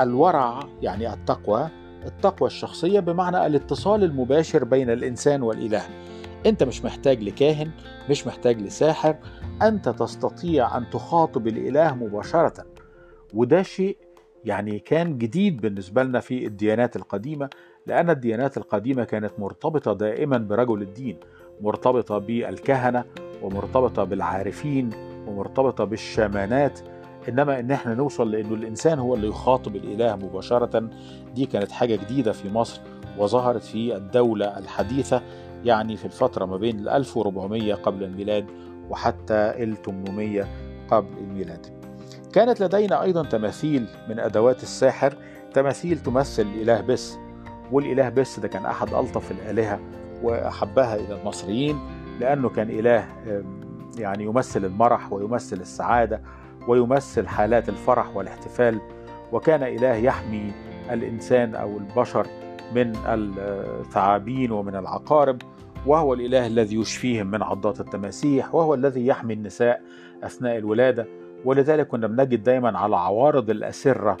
الورع 0.00 0.60
يعني 0.82 1.12
التقوى 1.12 1.68
التقوى 2.06 2.46
الشخصية 2.46 3.00
بمعنى 3.00 3.46
الاتصال 3.46 4.04
المباشر 4.04 4.64
بين 4.64 4.90
الإنسان 4.90 5.42
والإله. 5.42 5.82
أنت 6.46 6.62
مش 6.62 6.84
محتاج 6.84 7.22
لكاهن 7.22 7.70
مش 8.10 8.26
محتاج 8.26 8.60
لساحر 8.60 9.16
أنت 9.62 9.88
تستطيع 9.88 10.76
أن 10.76 10.90
تخاطب 10.90 11.46
الإله 11.46 11.94
مباشرة. 11.94 12.66
وده 13.34 13.62
شيء 13.62 13.96
يعني 14.44 14.78
كان 14.78 15.18
جديد 15.18 15.60
بالنسبة 15.60 16.02
لنا 16.02 16.20
في 16.20 16.46
الديانات 16.46 16.96
القديمة 16.96 17.50
لأن 17.86 18.10
الديانات 18.10 18.56
القديمة 18.56 19.04
كانت 19.04 19.32
مرتبطة 19.38 19.92
دائما 19.92 20.38
برجل 20.38 20.82
الدين 20.82 21.16
مرتبطة 21.60 22.18
بالكهنة 22.18 23.04
ومرتبطة 23.42 24.04
بالعارفين 24.04 24.90
ومرتبطة 25.28 25.84
بالشامانات 25.84 26.80
إنما 27.28 27.60
إن 27.60 27.70
إحنا 27.70 27.94
نوصل 27.94 28.30
لأنه 28.30 28.54
الإنسان 28.54 28.98
هو 28.98 29.14
اللي 29.14 29.28
يخاطب 29.28 29.76
الإله 29.76 30.16
مباشرة 30.16 30.88
دي 31.34 31.46
كانت 31.46 31.70
حاجة 31.72 31.96
جديدة 31.96 32.32
في 32.32 32.50
مصر 32.50 32.80
وظهرت 33.18 33.62
في 33.62 33.96
الدولة 33.96 34.58
الحديثة 34.58 35.22
يعني 35.64 35.96
في 35.96 36.04
الفترة 36.04 36.44
ما 36.44 36.56
بين 36.56 36.78
ال 36.80 36.88
1400 36.88 37.74
قبل 37.74 38.04
الميلاد 38.04 38.46
وحتى 38.90 39.34
ال 39.34 39.82
800 39.82 40.46
قبل 40.90 41.18
الميلاد. 41.18 41.66
كانت 42.32 42.60
لدينا 42.60 43.02
أيضا 43.02 43.22
تماثيل 43.22 43.86
من 44.08 44.18
أدوات 44.20 44.62
الساحر 44.62 45.14
تماثيل 45.54 45.98
تمثل 45.98 46.42
الإله 46.42 46.80
بس 46.80 47.16
والإله 47.72 48.08
بس 48.08 48.40
ده 48.40 48.48
كان 48.48 48.66
أحد 48.66 48.94
ألطف 48.94 49.30
الآلهة 49.30 49.80
وأحبها 50.22 50.96
إلى 50.96 51.20
المصريين 51.20 51.78
لأنه 52.20 52.48
كان 52.48 52.70
إله 52.70 53.04
يعني 54.00 54.24
يمثل 54.24 54.64
المرح 54.64 55.12
ويمثل 55.12 55.56
السعادة 55.56 56.22
ويمثل 56.68 57.26
حالات 57.26 57.68
الفرح 57.68 58.16
والاحتفال. 58.16 58.80
وكان 59.32 59.62
إله 59.62 59.94
يحمي 59.94 60.52
الإنسان 60.90 61.54
أو 61.54 61.78
البشر 61.78 62.26
من 62.74 62.92
الثعابين 63.06 64.52
ومن 64.52 64.76
العقارب 64.76 65.42
وهو 65.86 66.14
الإله 66.14 66.46
الذي 66.46 66.76
يشفيهم 66.76 67.26
من 67.26 67.42
عضات 67.42 67.80
التماسيح 67.80 68.54
وهو 68.54 68.74
الذي 68.74 69.06
يحمي 69.06 69.34
النساء 69.34 69.82
أثناء 70.22 70.58
الولادة. 70.58 71.06
ولذلك 71.44 71.86
كنا 71.86 72.06
بنجد 72.06 72.42
دايما 72.42 72.78
على 72.78 72.96
عوارض 72.96 73.50
الأسرة 73.50 74.16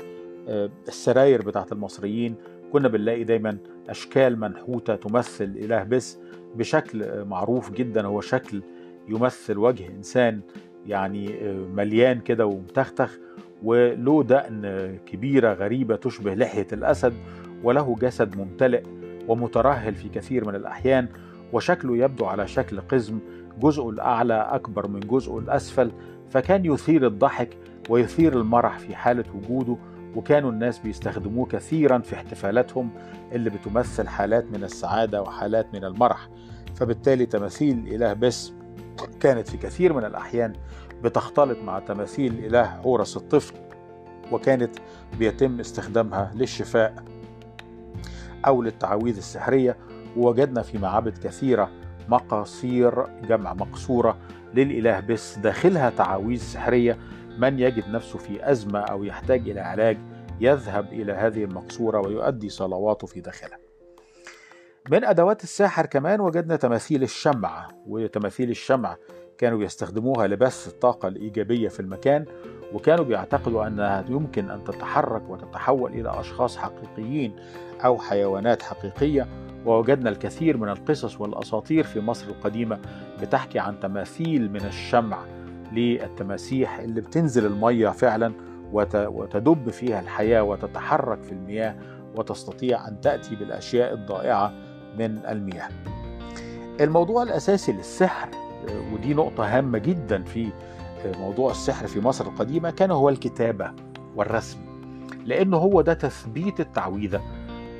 السراير 0.88 1.42
بتاعت 1.42 1.72
المصريين. 1.72 2.34
كنا 2.72 2.88
بنلاقي 2.88 3.24
دايما 3.24 3.58
أشكال 3.88 4.40
منحوتة 4.40 4.94
تمثل 4.94 5.44
إله 5.44 5.82
بس 5.82 6.18
بشكل 6.54 7.24
معروف 7.24 7.70
جدا. 7.70 8.06
هو 8.06 8.20
شكل 8.20 8.62
يمثل 9.08 9.58
وجه 9.58 9.88
إنسان 9.88 10.40
يعني 10.86 11.52
مليان 11.76 12.20
كده 12.20 12.46
ومتختخ 12.46 13.18
وله 13.62 14.22
دقن 14.22 14.62
كبيرة 15.06 15.52
غريبة 15.52 15.96
تشبه 15.96 16.34
لحية 16.34 16.66
الأسد 16.72 17.12
وله 17.64 17.96
جسد 18.00 18.36
ممتلئ 18.36 18.82
ومترهل 19.28 19.94
في 19.94 20.08
كثير 20.08 20.48
من 20.48 20.54
الأحيان 20.54 21.08
وشكله 21.52 21.96
يبدو 21.96 22.24
على 22.24 22.46
شكل 22.48 22.80
قزم 22.80 23.18
جزءه 23.60 23.90
الأعلى 23.90 24.34
أكبر 24.34 24.86
من 24.88 25.00
جزءه 25.00 25.38
الأسفل 25.38 25.90
فكان 26.30 26.64
يثير 26.64 27.06
الضحك 27.06 27.56
ويثير 27.88 28.40
المرح 28.40 28.78
في 28.78 28.96
حالة 28.96 29.24
وجوده 29.34 29.76
وكانوا 30.16 30.50
الناس 30.50 30.78
بيستخدموه 30.78 31.46
كثيرا 31.46 31.98
في 31.98 32.14
احتفالاتهم 32.14 32.90
اللي 33.32 33.50
بتمثل 33.50 34.08
حالات 34.08 34.44
من 34.52 34.64
السعادة 34.64 35.22
وحالات 35.22 35.74
من 35.74 35.84
المرح. 35.84 36.28
فبالتالي 36.74 37.26
تماثيل 37.26 37.78
الإله 37.78 38.12
بس 38.12 38.52
كانت 39.20 39.48
في 39.48 39.56
كثير 39.56 39.92
من 39.92 40.04
الأحيان 40.04 40.52
بتختلط 41.02 41.58
مع 41.58 41.78
تماثيل 41.78 42.32
الإله 42.32 42.64
حورس 42.64 43.16
الطفل 43.16 43.54
وكانت 44.32 44.76
بيتم 45.18 45.60
استخدامها 45.60 46.32
للشفاء 46.34 46.94
أو 48.46 48.62
للتعاويذ 48.62 49.16
السحرية 49.16 49.76
ووجدنا 50.16 50.62
في 50.62 50.78
معابد 50.78 51.18
كثيرة 51.18 51.70
مقاصير 52.08 53.06
جمع 53.28 53.54
مقصورة 53.54 54.18
للإله 54.54 55.00
بس 55.00 55.38
داخلها 55.38 55.90
تعاويذ 55.90 56.38
سحرية 56.40 56.98
من 57.38 57.58
يجد 57.58 57.88
نفسه 57.88 58.18
في 58.18 58.50
أزمة 58.50 58.78
أو 58.78 59.04
يحتاج 59.04 59.48
إلى 59.48 59.60
علاج 59.60 59.98
يذهب 60.40 60.92
إلى 60.92 61.12
هذه 61.12 61.44
المقصورة 61.44 62.00
ويؤدي 62.00 62.48
صلواته 62.48 63.06
في 63.06 63.20
داخلها. 63.20 63.67
من 64.90 65.04
أدوات 65.04 65.44
الساحر 65.44 65.86
كمان 65.86 66.20
وجدنا 66.20 66.56
تماثيل 66.56 67.02
الشمع 67.02 67.68
وتماثيل 67.86 68.50
الشمع 68.50 68.96
كانوا 69.38 69.62
يستخدموها 69.62 70.26
لبث 70.26 70.68
الطاقة 70.68 71.08
الإيجابية 71.08 71.68
في 71.68 71.80
المكان 71.80 72.24
وكانوا 72.72 73.04
بيعتقدوا 73.04 73.66
أنها 73.66 74.04
يمكن 74.08 74.50
أن 74.50 74.64
تتحرك 74.64 75.22
وتتحول 75.28 75.92
إلى 75.92 76.20
أشخاص 76.20 76.56
حقيقيين 76.56 77.36
أو 77.84 77.98
حيوانات 77.98 78.62
حقيقية. 78.62 79.28
ووجدنا 79.66 80.10
الكثير 80.10 80.56
من 80.56 80.68
القصص 80.68 81.20
والأساطير 81.20 81.84
في 81.84 82.00
مصر 82.00 82.28
القديمة 82.28 82.80
بتحكي 83.20 83.58
عن 83.58 83.80
تماثيل 83.80 84.50
من 84.52 84.64
الشمع 84.64 85.18
للتماسيح 85.72 86.78
اللي 86.78 87.00
بتنزل 87.00 87.46
المية 87.46 87.88
فعلا 87.88 88.32
وتدب 88.72 89.70
فيها 89.70 90.00
الحياة 90.00 90.42
وتتحرك 90.42 91.22
في 91.22 91.32
المياه 91.32 91.76
وتستطيع 92.16 92.88
أن 92.88 93.00
تأتي 93.00 93.36
بالأشياء 93.36 93.94
الضائعة 93.94 94.52
من 94.98 95.18
المياه. 95.28 95.68
الموضوع 96.80 97.22
الأساسي 97.22 97.72
للسحر 97.72 98.28
ودي 98.92 99.14
نقطة 99.14 99.58
هامة 99.58 99.78
جدا 99.78 100.22
في 100.22 100.48
موضوع 101.04 101.50
السحر 101.50 101.86
في 101.86 102.00
مصر 102.00 102.26
القديمة 102.26 102.70
كان 102.70 102.90
هو 102.90 103.08
الكتابة 103.08 103.72
والرسم. 104.16 104.58
لأنه 105.24 105.56
هو 105.56 105.80
ده 105.80 105.94
تثبيت 105.94 106.60
التعويذة. 106.60 107.22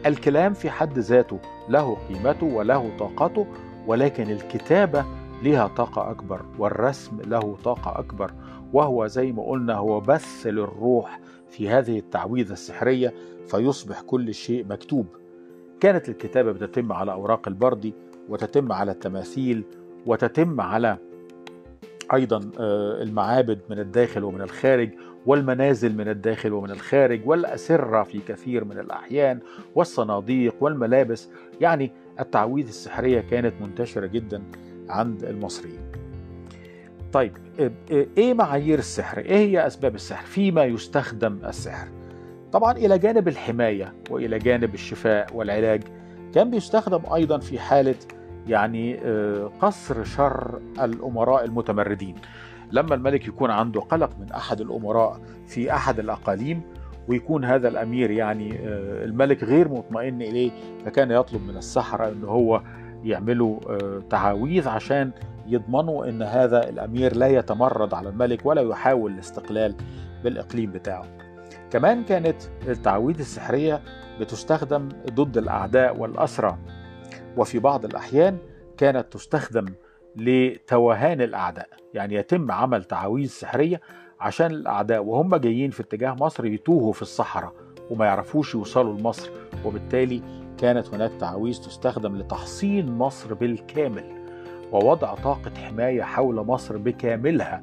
الكلام 0.06 0.54
في 0.54 0.70
حد 0.70 0.98
ذاته 0.98 1.38
له 1.68 1.96
قيمته 2.08 2.46
وله 2.46 2.96
طاقته 2.98 3.46
ولكن 3.86 4.30
الكتابة 4.30 5.04
لها 5.42 5.66
طاقة 5.66 6.10
أكبر 6.10 6.44
والرسم 6.58 7.20
له 7.20 7.56
طاقة 7.64 7.98
أكبر. 7.98 8.32
وهو 8.72 9.06
زي 9.06 9.32
ما 9.32 9.42
قلنا 9.42 9.74
هو 9.74 10.00
بث 10.00 10.46
للروح 10.46 11.20
في 11.50 11.68
هذه 11.68 11.98
التعويذة 11.98 12.52
السحرية 12.52 13.14
فيصبح 13.46 14.00
كل 14.00 14.34
شيء 14.34 14.66
مكتوب. 14.66 15.06
كانت 15.80 16.08
الكتابة 16.08 16.52
بتتم 16.52 16.92
على 16.92 17.12
أوراق 17.12 17.49
البردي 17.49 17.94
وتتم 18.28 18.73
على 18.73 18.92
التماثيل 18.92 19.64
وتتم 20.06 20.61
على 20.61 20.99
أيضا 22.14 22.50
المعابد 23.02 23.61
من 23.70 23.78
الداخل 23.78 24.25
ومن 24.25 24.40
الخارج 24.40 24.90
والمنازل 25.26 25.97
من 25.97 26.08
الداخل 26.08 26.52
ومن 26.52 26.70
الخارج 26.70 27.20
والأسرة 27.25 28.02
في 28.02 28.18
كثير 28.18 28.64
من 28.64 28.78
الأحيان 28.78 29.40
والصناديق 29.75 30.54
والملابس. 30.61 31.28
يعني 31.61 31.92
التعويذ 32.20 32.66
السحرية 32.68 33.20
كانت 33.20 33.54
منتشرة 33.61 34.06
جدا 34.06 34.42
عند 34.88 35.25
المصريين. 35.25 35.92
طيب 37.12 37.32
إيه 37.90 38.35
معايير 38.35 38.78
السحر؟ 38.78 39.18
إيه 39.18 39.37
هي 39.37 39.66
أسباب 39.66 39.94
السحر؟ 39.94 40.26
فيما 40.26 40.64
يستخدم 40.64 41.38
السحر. 41.44 41.88
طبعا 42.52 42.73
إلى 42.73 42.99
جانب 42.99 43.28
الحماية 43.28 43.95
وإلى 44.11 44.38
جانب 44.38 44.75
الشفاء 44.75 45.26
والعلاج 45.37 45.83
كان 46.35 46.50
بيستخدم 46.50 47.00
أيضا 47.14 47.38
في 47.38 47.59
حالة 47.59 47.95
يعني 48.47 48.97
قصر 49.61 50.05
شر 50.05 50.61
الأمراء 50.81 51.45
المتمردين. 51.45 52.14
لما 52.73 52.95
الملك 52.95 53.28
يكون 53.28 53.50
عنده 53.50 53.81
قلق 53.81 54.11
من 54.21 54.33
أحد 54.33 54.61
الأمراء 54.61 55.21
في 55.47 55.73
أحد 55.73 55.99
الأقاليم 55.99 56.62
ويكون 57.09 57.45
هذا 57.45 57.69
الأمير 57.69 58.11
يعني 58.11 58.57
الملك 59.05 59.45
غير 59.45 59.69
مطمئن 59.69 60.23
إليه 60.23 60.50
فكان 60.85 61.11
يطلب 61.11 61.43
من 61.49 61.57
السحره 61.57 62.09
إن 62.09 62.25
هو 62.25 62.62
يعملوا 63.05 63.59
تعاويذ 64.11 64.69
عشان 64.69 65.11
يضمنوا 65.47 66.07
إن 66.09 66.23
هذا 66.23 66.69
الأمير 66.69 67.17
لا 67.17 67.26
يتمرد 67.26 67.95
على 67.95 68.09
الملك 68.09 68.47
ولا 68.47 68.62
يحاول 68.62 69.12
الاستقلال 69.12 69.75
بالإقليم 70.25 70.73
بتاعه. 70.73 71.05
كمان 71.70 72.04
كانت 72.04 72.42
التعويذ 72.68 73.18
السحرية 73.18 73.82
بتستخدم 74.20 74.88
ضد 75.10 75.38
الأعداء 75.38 75.96
والأسرى. 75.96 76.58
وفي 77.37 77.58
بعض 77.58 77.84
الأحيان 77.84 78.38
كانت 78.76 79.12
تستخدم 79.12 79.66
لتوهان 80.16 81.20
الأعداء. 81.20 81.68
يعني 81.94 82.14
يتم 82.14 82.50
عمل 82.52 82.84
تعاويذ 82.84 83.28
سحرية 83.28 83.80
عشان 84.20 84.46
الأعداء 84.46 85.04
وهم 85.04 85.37
جايين 85.37 85.70
في 85.70 85.80
اتجاه 85.80 86.16
مصر 86.20 86.46
يتوهوا 86.46 86.92
في 86.92 87.02
الصحراء 87.02 87.52
وما 87.90 88.06
يعرفوش 88.06 88.54
يوصلوا 88.54 88.98
لمصر. 88.98 89.30
وبالتالي 89.64 90.22
كانت 90.58 90.94
هناك 90.94 91.10
تعاويذ 91.20 91.54
تستخدم 91.54 92.16
لتحصين 92.16 92.92
مصر 92.92 93.34
بالكامل. 93.34 94.04
ووضع 94.72 95.14
طاقة 95.14 95.52
حماية 95.54 96.02
حول 96.02 96.34
مصر 96.34 96.76
بكاملها 96.76 97.60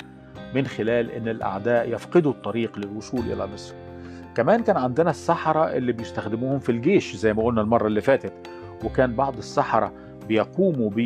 من 0.56 0.68
خلال 0.68 1.12
إن 1.12 1.28
الأعداء 1.28 1.90
يفقدوا 1.90 2.32
الطريق 2.32 2.80
للوصول 2.80 3.20
إلى 3.20 3.48
مصر. 3.48 3.76
كمان 4.36 4.64
كان 4.64 4.78
عندنا 4.78 5.10
السحرة 5.10 5.64
اللي 5.64 5.92
بيستخدموهم 5.92 6.60
في 6.60 6.72
الجيش 6.72 7.16
زي 7.16 7.34
ما 7.34 7.44
قلنا 7.44 7.62
المرة 7.62 7.88
اللي 7.88 8.02
فاتت 8.02 8.34
وكان 8.84 9.16
بعض 9.16 9.38
السحرة 9.38 9.94
بيقوموا 10.28 10.90
ب 10.90 11.00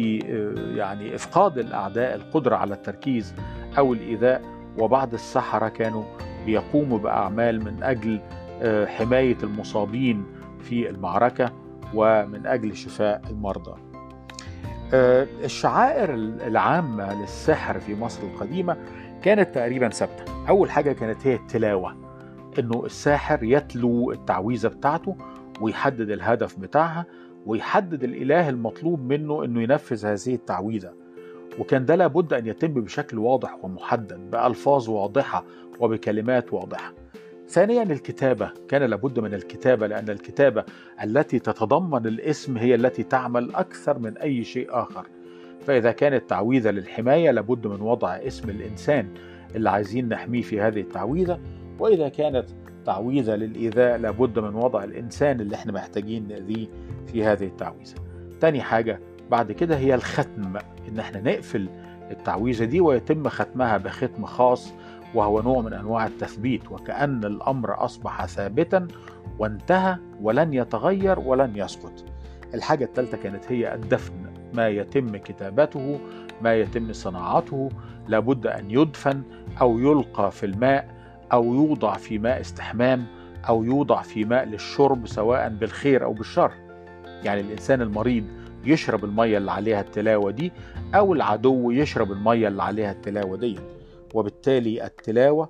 يعني 0.76 1.16
إفقاد 1.16 1.58
الأعداء 1.58 2.16
القدرة 2.16 2.56
على 2.56 2.74
التركيز 2.74 3.34
أو 3.78 3.94
الإيذاء 3.94 4.42
وبعض 4.80 5.14
السحرة 5.14 5.68
كانوا 5.68 6.04
بيقوموا 6.46 7.00
بأعمال 7.00 7.64
من 7.64 7.84
أجل 7.84 8.20
حماية 8.88 9.38
المصابين 9.44 10.26
في 10.60 10.90
المعركة 10.90 11.52
ومن 11.94 12.48
أجل 12.48 12.76
شفاء 12.76 13.22
المرضى. 13.30 13.76
الشعائر 15.44 16.14
العامة 16.48 17.22
للسحر 17.22 17.80
في 17.80 17.96
مصر 17.96 18.24
القديمة 18.24 18.78
كانت 19.22 19.56
تقريبا 19.56 19.90
ثابتة. 19.90 20.24
أول 20.50 20.72
حاجة 20.72 20.92
كانت 20.92 21.28
هي 21.28 21.36
التلاوة. 21.36 22.09
إنه 22.60 22.86
الساحر 22.86 23.44
يتلو 23.44 24.12
التعويذة 24.12 24.68
بتاعته 24.68 25.15
ويحدد 25.62 26.10
الهدف 26.10 26.60
بتاعها 26.60 27.06
ويحدد 27.46 28.03
الإله 28.03 28.50
المطلوب 28.50 29.01
منه 29.01 29.46
إنه 29.46 29.62
ينفذ 29.62 30.06
هذه 30.06 30.36
التعويذة. 30.36 30.94
وكان 31.60 31.86
ده 31.86 31.96
لابد 31.96 32.34
أن 32.34 32.48
يتم 32.48 32.68
بشكل 32.74 33.20
واضح 33.20 33.58
ومحدد 33.63 34.32
بألفاظ 34.32 34.89
واضحة 34.89 35.46
وبكلمات 35.79 36.53
واضحة. 36.53 36.94
ثانيا 37.48 37.84
الكتابة. 37.84 38.51
كان 38.68 38.84
لابد 38.84 39.20
من 39.20 39.34
الكتابة 39.34 39.88
لأن 39.88 40.10
الكتابة 40.10 40.63
التي 41.03 41.39
تتضمن 41.39 42.08
الاسم 42.08 42.58
هي 42.58 42.75
التي 42.75 43.03
تعمل 43.03 43.56
أكثر 43.56 44.00
من 44.00 44.18
أي 44.18 44.44
شيء 44.44 44.68
آخر. 44.70 45.08
فإذا 45.62 45.91
كانت 45.91 46.29
تعويذة 46.29 46.72
للحماية 46.72 47.32
لابد 47.32 47.68
من 47.68 47.82
وضع 47.82 48.10
اسم 48.15 48.50
الإنسان 48.50 49.08
اللي 49.56 49.70
عايزين 49.70 50.10
نحميه 50.10 50.41
في 50.41 50.62
هذه 50.62 50.79
التعويذة. 50.82 51.39
وإذا 51.80 52.10
كانت 52.10 52.46
تعويذة 52.86 53.36
للإيذاء 53.36 53.98
لابد 53.98 54.40
من 54.40 54.56
وضع 54.56 54.84
الإنسان 54.84 55.42
اللي 55.42 55.56
إحنا 55.56 55.72
محتاجين 55.72 56.28
نأذيه 56.28 56.68
في 57.08 57.24
هذه 57.24 57.46
التعويذة 57.46 57.96
تاني 58.42 58.62
حاجة 58.62 59.00
بعد 59.32 59.52
كده 59.52 59.78
هي 59.78 59.96
الختم 59.96 60.58
إن 60.90 61.00
إحنا 61.00 61.22
نقفل 61.22 61.70
التعويذة 62.12 62.66
دي 62.66 62.82
ويتم 62.82 63.30
ختمها 63.30 63.78
بختم 63.78 64.26
خاص 64.26 64.74
وهو 65.16 65.42
نوع 65.42 65.62
من 65.62 65.74
أنواع 65.74 66.06
التثبيت 66.06 66.72
وكأن 66.72 67.24
الأمر 67.26 67.86
أصبح 67.86 68.26
ثابتا 68.26 68.88
وانتهى 69.39 69.98
ولن 70.22 70.54
يتغير 70.54 71.20
ولن 71.20 71.52
يسقط. 71.56 71.94
الحاجة 72.54 72.86
الثالثه 72.86 73.18
كانت 73.18 73.52
هي 73.52 73.74
الدفن 73.74 74.13
ما 74.54 74.68
يتم 74.70 75.18
كتابته 75.18 76.00
ما 76.42 76.56
يتم 76.56 76.94
صناعته 76.94 77.70
لابد 78.08 78.48
أن 78.48 78.72
يدفن 78.72 79.22
أو 79.62 79.80
يلقى 79.80 80.32
في 80.32 80.46
الماء 80.46 80.99
أو 81.34 81.54
يوضع 81.54 81.94
في 81.98 82.18
ماء 82.18 82.42
استحمام 82.42 83.06
أو 83.50 83.63
يوضع 83.63 84.02
في 84.02 84.26
ماء 84.26 84.46
للشرب 84.46 85.08
سواء 85.08 85.50
بالخير 85.50 86.04
أو 86.04 86.13
بالشر. 86.13 86.52
يعني 87.24 87.42
الإنسان 87.42 87.82
المريض 87.82 88.24
يشرب 88.65 89.06
المية 89.06 89.38
اللي 89.38 89.52
عليها 89.52 89.82
التلاوة 89.82 90.32
دي 90.32 90.52
أو 90.96 91.13
العدو 91.13 91.72
يشرب 91.72 92.12
المية 92.12 92.48
اللي 92.48 92.63
عليها 92.63 92.92
التلاوة 92.92 93.38
دي. 93.38 93.60
وبالتالي 94.13 94.86
التلاوة 94.86 95.50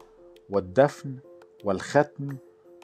والدفن 0.49 1.15
والختم 1.63 2.37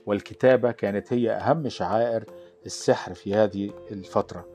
والكتابة 0.05 0.71
كانت 0.71 1.13
هي 1.13 1.31
أهم 1.31 1.69
شعائر 1.69 2.23
السحر 2.65 3.13
في 3.13 3.35
هذه 3.35 3.71
الفترة 3.91 4.45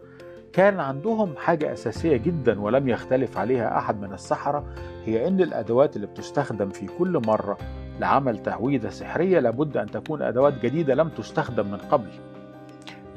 كان 0.53 0.81
عندهم 0.81 1.37
حاجة 1.37 1.73
أساسية 1.73 2.17
جدا 2.17 2.61
ولم 2.61 2.89
يختلف 2.89 3.39
عليها 3.39 3.79
أحد 3.79 4.01
من 4.01 4.13
السحرة 4.13 4.75
هي 5.05 5.29
إن 5.29 5.41
الأدوات 5.41 5.97
اللي 5.97 6.07
بتستخدم 6.07 6.71
في 6.71 6.87
كل 6.99 7.23
مرة 7.27 7.59
لعمل 8.01 8.39
تعويذه 8.43 8.89
سحرية 8.89 9.39
لابد 9.41 9.77
أن 9.77 9.87
تكون 9.91 10.23
أدوات 10.23 10.63
جديدة 10.63 10.95
لم 10.95 11.09
تستخدم 11.09 11.67
من 11.71 11.77
قبل. 11.79 12.09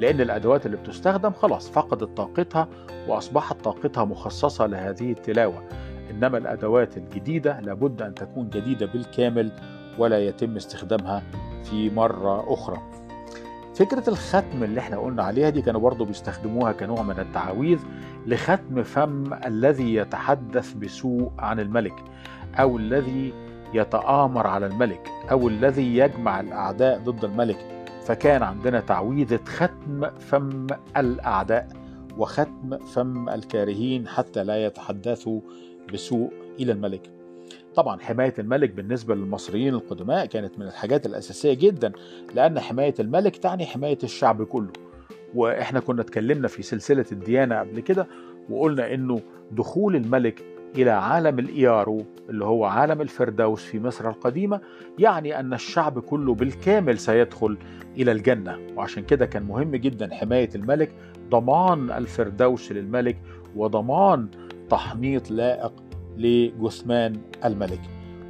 لأن 0.00 0.20
الأدوات 0.20 0.66
اللي 0.66 0.76
بتستخدم 0.76 1.30
خلاص 1.30 1.70
فقدت 1.70 2.16
طاقتها 2.16 2.68
وأصبحت 3.08 3.60
طاقتها 3.60 4.04
مخصصة 4.04 4.66
لهذه 4.66 5.12
التلاوة. 5.12 5.62
إنما 6.10 6.38
الأدوات 6.38 6.96
الجديدة 6.96 7.60
لابد 7.60 8.02
أن 8.02 8.14
تكون 8.14 8.48
جديدة 8.48 8.86
بالكامل 8.86 9.52
ولا 9.98 10.18
يتم 10.18 10.56
استخدامها 10.56 11.22
في 11.64 11.90
مرة 11.90 12.52
أخرى. 12.54 12.78
فكرة 13.74 14.08
الختم 14.08 14.62
اللي 14.64 14.80
إحنا 14.80 14.98
قلنا 14.98 15.22
عليها 15.22 15.50
دي 15.50 15.62
كانوا 15.62 15.80
برضو 15.80 16.04
بيستخدموها 16.04 16.72
كنوع 16.72 17.02
من 17.02 17.18
التعاويذ 17.18 17.78
لختم 18.26 18.82
فم 18.82 19.34
الذي 19.46 19.94
يتحدث 19.94 20.72
بسوء 20.72 21.32
عن 21.38 21.60
الملك 21.60 21.94
أو 22.54 22.76
الذي 22.76 23.32
يتآمر 23.74 24.46
على 24.46 24.66
الملك 24.66 25.08
أو 25.30 25.48
الذي 25.48 25.96
يجمع 25.96 26.40
الأعداء 26.40 26.98
ضد 26.98 27.24
الملك 27.24 27.86
فكان 28.04 28.42
عندنا 28.42 28.80
تعويذة 28.80 29.40
ختم 29.44 30.10
فم 30.18 30.66
الأعداء 30.96 31.68
وختم 32.18 32.78
فم 32.78 33.28
الكارهين 33.28 34.08
حتى 34.08 34.44
لا 34.44 34.66
يتحدثوا 34.66 35.40
بسوء 35.92 36.32
إلى 36.60 36.72
الملك. 36.72 37.10
طبعا 37.74 38.00
حماية 38.00 38.34
الملك 38.38 38.70
بالنسبة 38.70 39.14
للمصريين 39.14 39.74
القدماء 39.74 40.26
كانت 40.26 40.58
من 40.58 40.66
الحاجات 40.66 41.06
الأساسية 41.06 41.54
جدا 41.54 41.92
لأن 42.34 42.60
حماية 42.60 42.94
الملك 43.00 43.36
تعني 43.36 43.66
حماية 43.66 43.98
الشعب 44.04 44.42
كله. 44.42 44.72
وإحنا 45.34 45.80
كنا 45.80 46.02
اتكلمنا 46.02 46.48
في 46.48 46.62
سلسلة 46.62 47.04
الديانة 47.12 47.58
قبل 47.60 47.80
كده 47.80 48.06
وقلنا 48.50 48.94
إنه 48.94 49.20
دخول 49.52 49.96
الملك 49.96 50.44
إلى 50.74 50.90
عالم 50.90 51.38
الإيارو 51.38 52.04
اللي 52.30 52.44
هو 52.44 52.64
عالم 52.64 53.00
الفردوس 53.00 53.64
في 53.64 53.80
مصر 53.80 54.08
القديمة 54.08 54.60
يعني 54.98 55.40
أن 55.40 55.54
الشعب 55.54 55.98
كله 55.98 56.34
بالكامل 56.34 56.98
سيدخل 56.98 57.58
إلى 57.96 58.12
الجنة. 58.12 58.58
وعشان 58.76 59.02
كده 59.02 59.26
كان 59.26 59.42
مهم 59.42 59.76
جدا 59.76 60.14
حماية 60.14 60.50
الملك 60.54 60.92
ضمان 61.30 61.90
الفردوس 61.90 62.72
للملك 62.72 63.16
وضمان 63.56 64.28
تحنيط 64.70 65.30
لائق 65.30 65.72
لجثمان 66.16 67.16
الملك. 67.44 67.80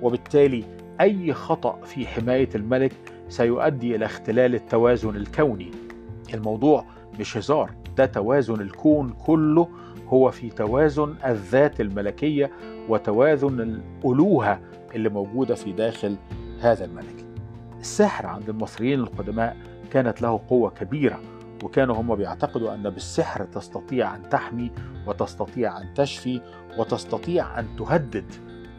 وبالتالي 0.03 0.65
أي 1.01 1.33
خطأ 1.33 1.81
في 1.85 2.07
حماية 2.07 2.49
الملك 2.55 2.93
سيؤدي 3.29 3.97
إلى 3.97 4.05
اختلال 4.05 4.55
التوازن 4.55 5.17
الكوني. 5.17 5.71
الموضوع 6.35 6.85
مش 7.21 7.37
هزار. 7.37 7.71
ده 7.97 8.07
توازن 8.07 8.61
الكون 8.61 9.13
كله 9.27 9.69
هو 10.09 10.31
في 10.31 10.51
توازن 10.51 11.15
الذات 11.27 11.81
الملكية 11.81 12.51
وتوازن 12.89 13.61
الألوهة 13.61 14.61
اللي 14.95 15.09
موجودة 15.09 15.55
في 15.55 15.73
داخل 15.73 16.17
هذا 16.61 16.85
الملك. 16.85 17.25
السحر 17.81 18.27
عند 18.27 18.49
المصريين 18.49 19.01
القدماء 19.01 19.57
كانت 19.91 20.23
له 20.23 20.41
قوة 20.49 20.71
كبيرة 20.71 21.21
وكانوا 21.65 21.97
هم 21.97 22.15
بيعتقدوا 22.15 22.75
أن 22.75 22.91
بالسحر 22.91 23.45
تستطيع 23.45 24.17
أن 24.17 24.29
تحمي 24.29 24.71
وتستطيع 25.07 25.81
أن 25.81 25.95
تشفي 25.95 26.41
وتستطيع 26.79 27.61
أن 27.61 27.67
تهدد 27.79 28.25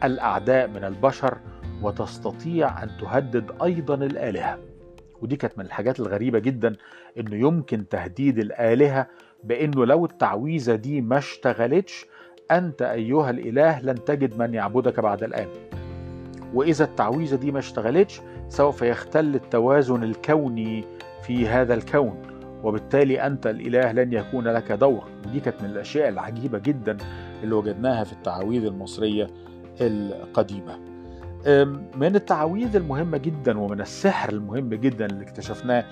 الأعداء 0.04 0.68
من 0.68 0.84
البشر 0.84 1.38
وتستطيع 1.82 2.82
أن 2.82 2.90
تهدد 3.00 3.52
أيضا 3.62 3.94
الآلهة. 3.94 4.58
ودي 5.22 5.36
كانت 5.36 5.58
من 5.58 5.64
الحاجات 5.64 6.00
الغريبة 6.00 6.38
جدا 6.38 6.76
إنه 7.18 7.36
يمكن 7.36 7.88
تهديد 7.88 8.38
الآلهة 8.38 9.06
بإنه 9.44 9.86
لو 9.86 10.04
التعويذة 10.04 10.74
دي 10.74 11.00
ما 11.00 11.18
اشتغلتش 11.18 12.06
أنت 12.50 12.82
أيها 12.82 13.30
الإله 13.30 13.80
لن 13.80 14.04
تجد 14.04 14.38
من 14.38 14.54
يعبدك 14.54 15.00
بعد 15.00 15.22
الآن. 15.22 15.48
وإذا 16.54 16.84
التعويذة 16.84 17.36
دي 17.36 17.52
ما 17.52 17.58
اشتغلتش 17.58 18.20
سوف 18.48 18.82
يختل 18.82 19.34
التوازن 19.34 20.02
الكوني 20.02 20.84
في 21.22 21.48
هذا 21.48 21.74
الكون 21.74 22.22
وبالتالي 22.64 23.26
أنت 23.26 23.46
الإله 23.46 23.92
لن 23.92 24.12
يكون 24.12 24.48
لك 24.48 24.72
دور. 24.72 25.04
ودي 25.26 25.40
كانت 25.40 25.62
من 25.62 25.70
الأشياء 25.70 26.08
العجيبة 26.08 26.58
جدا 26.58 26.96
اللي 27.42 27.54
وجدناها 27.54 28.04
في 28.04 28.12
التعاويذ 28.12 28.64
المصرية 28.64 29.26
القديمة. 29.80 30.95
من 31.96 32.16
التعاويذ 32.16 32.76
المهمة 32.76 33.18
جدا 33.18 33.58
ومن 33.58 33.80
السحر 33.80 34.28
المهم 34.32 34.68
جدا 34.68 35.06
اللي 35.06 35.24
اكتشفناه 35.24 35.84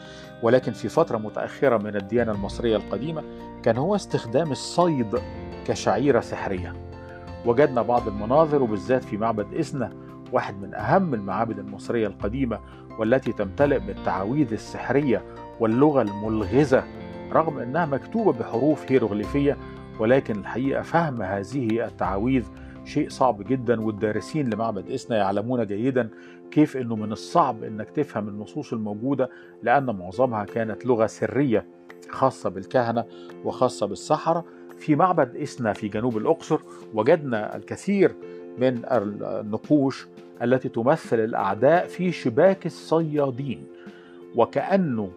ولكن 0.42 0.72
في 0.72 0.88
فترة 0.88 1.18
متأخرة 1.18 1.78
من 1.78 1.96
الديانة 1.96 2.32
المصرية 2.32 2.76
القديمة 2.76 3.22
كان 3.62 3.76
هو 3.76 3.94
استخدام 3.94 4.52
الصيد 4.52 5.18
كشعيرة 5.66 6.20
سحرية. 6.20 6.72
وجدنا 7.46 7.82
بعض 7.82 8.08
المناظر 8.08 8.62
وبالذات 8.62 9.04
في 9.04 9.16
معبد 9.16 9.54
إسنا 9.54 9.92
واحد 10.32 10.62
من 10.62 10.74
أهم 10.74 11.14
المعابد 11.14 11.58
المصرية 11.58 12.06
القديمة 12.06 12.58
والتي 12.98 13.32
تمتلئ 13.32 13.78
بالتعاويذ 13.78 14.52
السحرية 14.52 15.22
واللغة 15.60 16.02
الملغزة 16.02 16.84
رغم 17.32 17.58
أنها 17.58 17.86
مكتوبة 17.86 18.32
بحروف 18.32 18.92
هيروغليفية 18.92 19.56
ولكن 19.98 20.38
الحقيقة 20.40 20.82
فهم 20.82 21.22
هذه 21.22 21.84
التعاويذ 21.86 22.44
شيء 22.84 23.08
صعب 23.08 23.42
جدا 23.42 23.80
والدارسين 23.80 24.50
لمعبد 24.50 24.90
إسنا 24.90 25.16
يعلمون 25.16 25.66
جيدا 25.66 26.08
كيف 26.50 26.76
أنه 26.76 26.96
من 26.96 27.12
الصعب 27.12 27.64
أنك 27.64 27.90
تفهم 27.90 28.28
النصوص 28.28 28.72
الموجودة 28.72 29.30
لأن 29.62 29.84
معظمها 29.86 30.44
كانت 30.44 30.86
لغة 30.86 31.06
سرية 31.06 31.66
خاصة 32.10 32.50
بالكهنة 32.50 33.04
وخاصة 33.44 33.86
بالسحرة 33.86 34.44
في 34.78 34.96
معبد 34.96 35.36
إسنا 35.36 35.72
في 35.72 35.88
جنوب 35.88 36.16
الأقصر 36.16 36.60
وجدنا 36.94 37.56
الكثير 37.56 38.14
من 38.58 38.82
النقوش 38.84 40.06
التي 40.42 40.68
تمثل 40.68 41.18
الأعداء 41.20 41.86
في 41.86 42.12
شباك 42.12 42.66
الصيادين. 42.66 43.66
وكأنه 44.36 45.10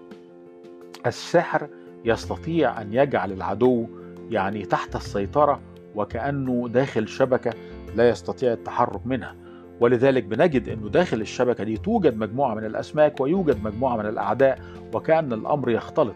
السحر 1.05 1.67
يستطيع 2.05 2.81
أن 2.81 2.93
يجعل 2.93 3.31
العدو 3.31 3.87
يعني 4.29 4.65
تحت 4.65 4.95
السيطرة 4.95 5.59
وكأنه 5.97 6.67
داخل 6.69 7.07
شبكة 7.07 7.53
لا 7.95 8.09
يستطيع 8.09 8.53
التحرك 8.53 9.07
منها. 9.07 9.35
ولذلك 9.79 10.23
بنجد 10.23 10.69
أنه 10.69 10.89
داخل 10.89 11.21
الشبكة 11.21 11.63
دي 11.63 11.77
توجد 11.77 12.17
مجموعة 12.17 12.55
من 12.55 12.65
الأسماك 12.65 13.21
ويوجد 13.21 13.63
مجموعة 13.63 13.97
من 13.97 14.05
الأعداء 14.05 14.59
وكأن 14.93 15.33
الأمر 15.33 15.69
يختلط. 15.69 16.15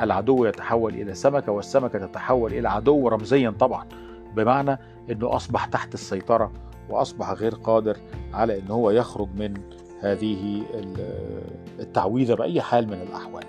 العدو 0.00 0.44
يتحول 0.44 0.94
إلى 0.94 1.14
سمكة 1.14 1.52
والسمكة 1.52 2.06
تتحول 2.06 2.52
إلى 2.52 2.68
عدو 2.68 3.08
رمزيا 3.08 3.50
طبعا. 3.50 3.86
بمعنى 4.36 4.78
أنه 5.10 5.36
أصبح 5.36 5.64
تحت 5.64 5.94
السيطرة 5.94 6.52
وأصبح 6.88 7.32
غير 7.32 7.54
قادر 7.54 7.96
على 8.34 8.58
أنه 8.58 8.74
هو 8.74 8.90
يخرج 8.90 9.28
من 9.36 9.54
هذه 10.00 10.62
التعويذة 11.80 12.34
بأي 12.34 12.60
حال 12.60 12.86
من 12.86 13.02
الأحوال. 13.08 13.44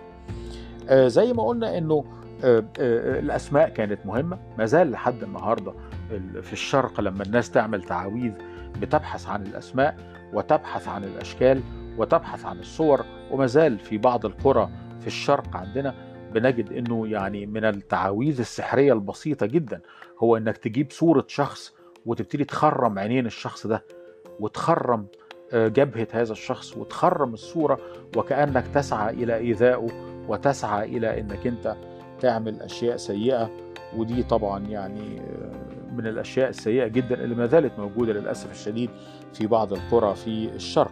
آه، 0.90 1.08
زي 1.08 1.34
ما 1.34 1.44
قلنا 1.44 1.78
أنه 1.78 2.04
الأسماء 2.44 3.70
كانت 3.70 4.06
مهمة. 4.06 4.40
ما 4.58 4.66
زال 4.66 4.92
لحد 4.92 5.24
النهاردة 5.24 5.74
في 6.42 6.54
الشرق 6.54 7.02
لما 7.02 7.24
الناس 7.24 7.52
تعمل 7.52 7.84
تعاويذ 7.84 8.32
بتبحث 8.82 9.28
عن 9.28 9.42
الأسماء 9.48 9.96
وتبحث 10.34 10.88
عن 10.88 11.04
الأشكال 11.04 11.62
وتبحث 11.98 12.46
عن 12.46 12.60
الصور 12.60 13.06
وما 13.32 13.46
زال 13.46 13.80
في 13.80 13.98
بعض 13.98 14.26
القرى 14.26 14.70
في 15.00 15.08
الشرق 15.08 15.56
عندنا 15.58 15.94
بنجد 16.34 16.72
إنه 16.74 17.08
يعني 17.08 17.46
من 17.46 17.66
التعاويذ 17.66 18.40
السحرية 18.40 18.94
البسيطة 18.94 19.46
جدا 19.46 19.82
هو 20.20 20.38
إنك 20.38 20.58
تجيب 20.58 20.92
صورة 20.92 21.26
شخص 21.28 21.74
وتبتدي 22.06 22.44
تخرم 22.46 23.00
عينين 23.00 23.26
الشخص 23.26 23.68
ده 23.68 23.84
وتخرم 24.40 25.06
آه، 25.54 25.68
جبهة 25.68 26.08
هذا 26.12 26.32
الشخص 26.32 26.78
وتخرم 26.78 27.34
الصورة 27.34 27.80
وكأنك 28.18 28.68
تسعى 28.74 29.14
إلى 29.14 29.36
إيذائه 29.38 29.88
وتسعى 30.28 30.98
إلى 30.98 31.20
إنك 31.20 31.48
أنت 31.48 31.76
تعمل 32.22 32.62
أشياء 32.62 32.98
سيئة 32.98 33.50
ودي 33.98 34.24
طبعا 34.24 34.60
يعني 34.60 35.22
من 35.96 36.08
الأشياء 36.08 36.50
السيئة 36.50 36.88
جدا 36.88 37.24
اللي 37.24 37.36
ما 37.36 37.48
زالت 37.48 37.80
موجودة 37.80 38.14
للأسف 38.14 38.52
الشديد 38.52 38.90
في 39.34 39.48
بعض 39.48 39.74
القرى 39.74 40.16
في 40.16 40.50
الشرق. 40.56 40.92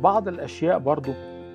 بعض 0.00 0.28
الأشياء 0.28 0.78
برضو 0.78 1.12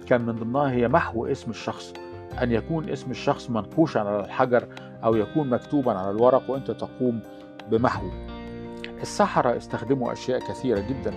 كان 0.08 0.22
من 0.22 0.36
ضمنها 0.36 0.72
هي 0.72 0.88
محو 0.88 1.26
اسم 1.26 1.52
الشخص 1.52 1.94
أن 2.42 2.52
يكون 2.52 2.90
اسم 2.90 3.12
الشخص 3.12 3.50
منقوشا 3.50 4.00
على 4.00 4.20
الحجر 4.20 4.68
أو 5.04 5.16
يكون 5.16 5.50
مكتوبا 5.50 5.92
على 5.92 6.12
الورق 6.12 6.50
وأنت 6.50 6.72
تقوم 6.72 7.20
بمحوه. 7.72 8.12
السحرة 9.02 9.58
استخدموا 9.58 10.12
أشياء 10.12 10.40
كثيرة 10.40 10.80
جدا 10.80 11.14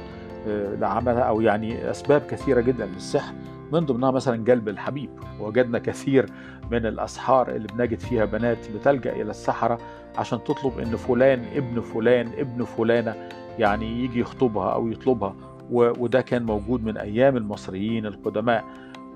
آه، 0.49 0.75
لعملها 0.75 1.21
أو 1.21 1.41
يعني 1.41 1.91
أسباب 1.91 2.21
كثيرة 2.21 2.61
جدا 2.61 2.87
للسحر. 2.87 3.35
من 3.73 3.81
ضمنها 3.81 4.11
مثلا 4.11 4.45
جلب 4.45 4.69
الحبيب. 4.69 5.11
وجدنا 5.41 5.79
كثير 5.79 6.27
من 6.71 6.87
الأسحار 6.87 7.51
اللي 7.51 7.69
بنجد 7.69 8.01
فيها 8.01 8.25
بنات 8.25 8.71
بتلجأ 8.71 9.13
إلى 9.13 9.31
السحرة 9.31 9.79
عشان 10.17 10.45
تطلب 10.45 10.79
إن 10.79 10.97
فلان 10.97 11.45
ابن 11.55 11.81
فلان 11.81 12.27
ابن 12.39 12.65
فلانة 12.65 13.29
يعني 13.59 14.05
يجي 14.05 14.21
يخطبها 14.21 14.73
أو 14.73 14.89
يطلبها. 14.89 15.37
وده 15.71 16.21
كان 16.21 16.43
موجود 16.43 16.85
من 16.85 16.97
أيام 16.97 17.37
المصريين 17.37 18.07
القدماء. 18.07 18.65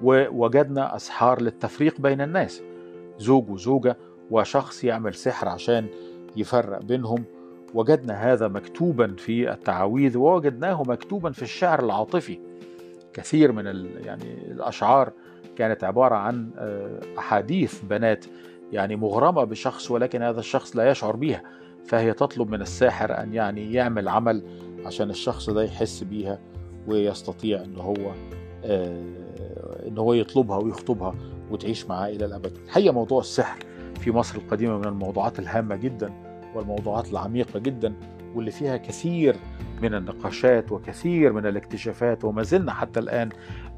ووجدنا 0.03 0.97
أسحار 0.97 1.43
للتفريق 1.43 2.01
بين 2.01 2.21
الناس. 2.21 2.63
زوج 3.19 3.51
وزوجة 3.51 3.97
وشخص 4.31 4.85
يعمل 4.85 5.15
سحر 5.15 5.49
عشان 5.49 5.87
يفرق 6.37 6.83
بينهم. 6.83 7.25
وجدنا 7.75 8.33
هذا 8.33 8.49
مكتوبا 8.49 9.15
في 9.19 9.53
التعاويذ 9.53 10.19
ووجدناه 10.19 10.83
مكتوبا 10.83 11.31
في 11.31 11.43
الشعر 11.43 11.85
العاطفي. 11.85 12.39
كثير 13.13 13.53
من 13.53 13.67
يعني 14.05 14.51
الأشعار 14.51 15.13
كانت 15.57 15.85
عبارة 15.85 16.15
عن 16.15 16.51
آه، 16.59 17.01
أحاديث 17.19 17.83
بنات 17.83 18.25
يعني 18.73 18.97
مغرمة 18.97 19.45
بشخص 19.45 19.91
ولكن 19.91 20.23
هذا 20.23 20.41
الشخص 20.41 20.77
لا 20.77 20.91
يشعر 20.91 21.17
بها 21.17 21.43
فهي 21.85 22.13
تطلب 22.13 22.51
من 22.51 22.63
الساحر 22.63 23.23
أن 23.23 23.35
يعني 23.35 23.73
يعمل 23.73 24.09
عمل 24.09 24.43
عشان 24.87 25.11
الشخص 25.11 25.51
ده 25.51 25.63
يحس 25.63 26.03
بيها 26.03 26.39
ويستطيع 26.87 27.65
أن 27.65 27.77
هو 27.77 28.13
آه، 28.65 29.03
إن 29.89 29.99
هو 29.99 30.15
يطلبها 30.15 30.57
ويخطبها 30.57 31.15
وتعيش 31.51 31.87
معاه 31.87 32.09
إلى 32.09 32.25
الأبد. 32.25 32.53
الحقيقة 32.65 32.93
موضوع 32.93 33.21
السحر 33.21 33.59
في 34.01 34.11
مصر 34.11 34.39
القديمة 34.39 34.79
من 34.79 34.85
الموضوعات 34.85 35.39
الهامة 35.39 35.77
جدا 35.77 36.13
والموضوعات 36.55 37.11
العميقة 37.11 37.59
جدا. 37.59 37.95
واللي 38.35 38.51
فيها 38.51 38.77
كثير 38.77 39.37
من 39.83 39.95
النقاشات 39.95 40.73
وكثير 40.73 41.33
من 41.33 41.47
الاكتشافات 41.47 42.25
وما 42.25 42.43
زلنا 42.43 42.73
حتى 42.73 43.01
الآن 43.01 43.29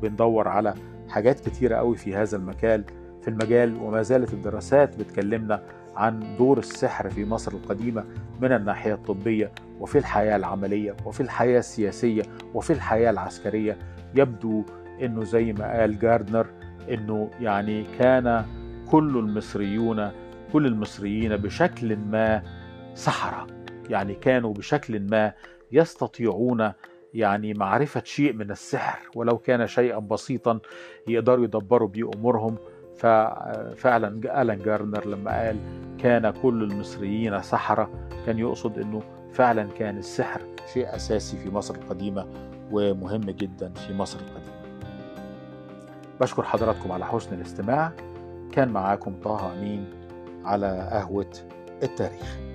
بندور 0.02 0.48
على 0.48 0.74
حاجات 1.08 1.40
كثيره 1.40 1.76
قوي 1.76 1.96
في 1.96 2.16
هذا 2.16 2.36
المجال 2.36 2.84
في 3.22 3.28
المجال 3.28 3.76
وما 3.76 4.02
زالت 4.02 4.32
الدراسات 4.32 4.98
بتكلمنا 4.98 5.62
عن 5.96 6.36
دور 6.38 6.58
السحر 6.58 7.10
في 7.10 7.24
مصر 7.24 7.52
القديمة 7.52 8.04
من 8.40 8.52
الناحية 8.52 8.94
الطبية 8.94 9.52
وفي 9.80 9.98
الحياة 9.98 10.36
العملية 10.36 10.96
وفي 11.06 11.20
الحياة 11.20 11.58
السياسية 11.58 12.22
وفي 12.54 12.72
الحياة 12.72 13.10
العسكرية. 13.10 13.76
يبدو 14.14 14.64
إنه 15.02 15.24
زي 15.24 15.52
ما 15.52 15.80
قال 15.80 15.98
جاردنر 15.98 16.46
إنه 16.90 17.30
يعني 17.40 17.84
كان 17.98 18.44
كل 18.90 19.18
المصريون 19.18 20.10
كل 20.52 20.66
المصريين 20.66 21.36
بشكل 21.36 21.96
ما 21.96 22.42
سحرة. 22.94 23.46
يعني 23.92 24.14
كانوا 24.14 24.54
بشكل 24.54 25.00
ما 25.00 25.32
يستطيعون 25.72 26.72
يعني 27.14 27.54
معرفة 27.54 28.02
شيء 28.04 28.32
من 28.32 28.50
السحر 28.50 29.10
ولو 29.14 29.38
كان 29.38 29.66
شيئا 29.66 29.98
بسيطا 29.98 30.60
يقدروا 31.08 31.44
يدبروا 31.44 31.88
بيه 31.88 32.10
أمورهم. 32.14 32.56
ففعلا 32.96 34.42
ألان 34.42 34.58
جارنر 34.58 35.06
لما 35.06 35.30
قال 35.44 35.56
كان 35.98 36.30
كل 36.30 36.62
المصريين 36.62 37.42
سحرة 37.42 37.90
كان 38.26 38.38
يقصد 38.38 38.78
أنه 38.78 39.02
فعلا 39.32 39.68
كان 39.78 39.98
السحر 39.98 40.40
شيء 40.72 40.96
أساسي 40.96 41.38
في 41.38 41.50
مصر 41.50 41.74
القديمة 41.74 42.26
ومهم 42.70 43.20
جدا 43.20 43.72
في 43.72 43.94
مصر 43.94 44.18
القديمة. 44.18 44.62
بشكر 46.20 46.42
حضراتكم 46.42 46.92
على 46.92 47.06
حسن 47.06 47.34
الاستماع. 47.34 47.92
كان 48.52 48.68
معاكم 48.68 49.14
طه 49.24 49.52
أمين 49.52 49.86
على 50.44 50.88
قهوة 50.92 51.32
التاريخ. 51.82 52.51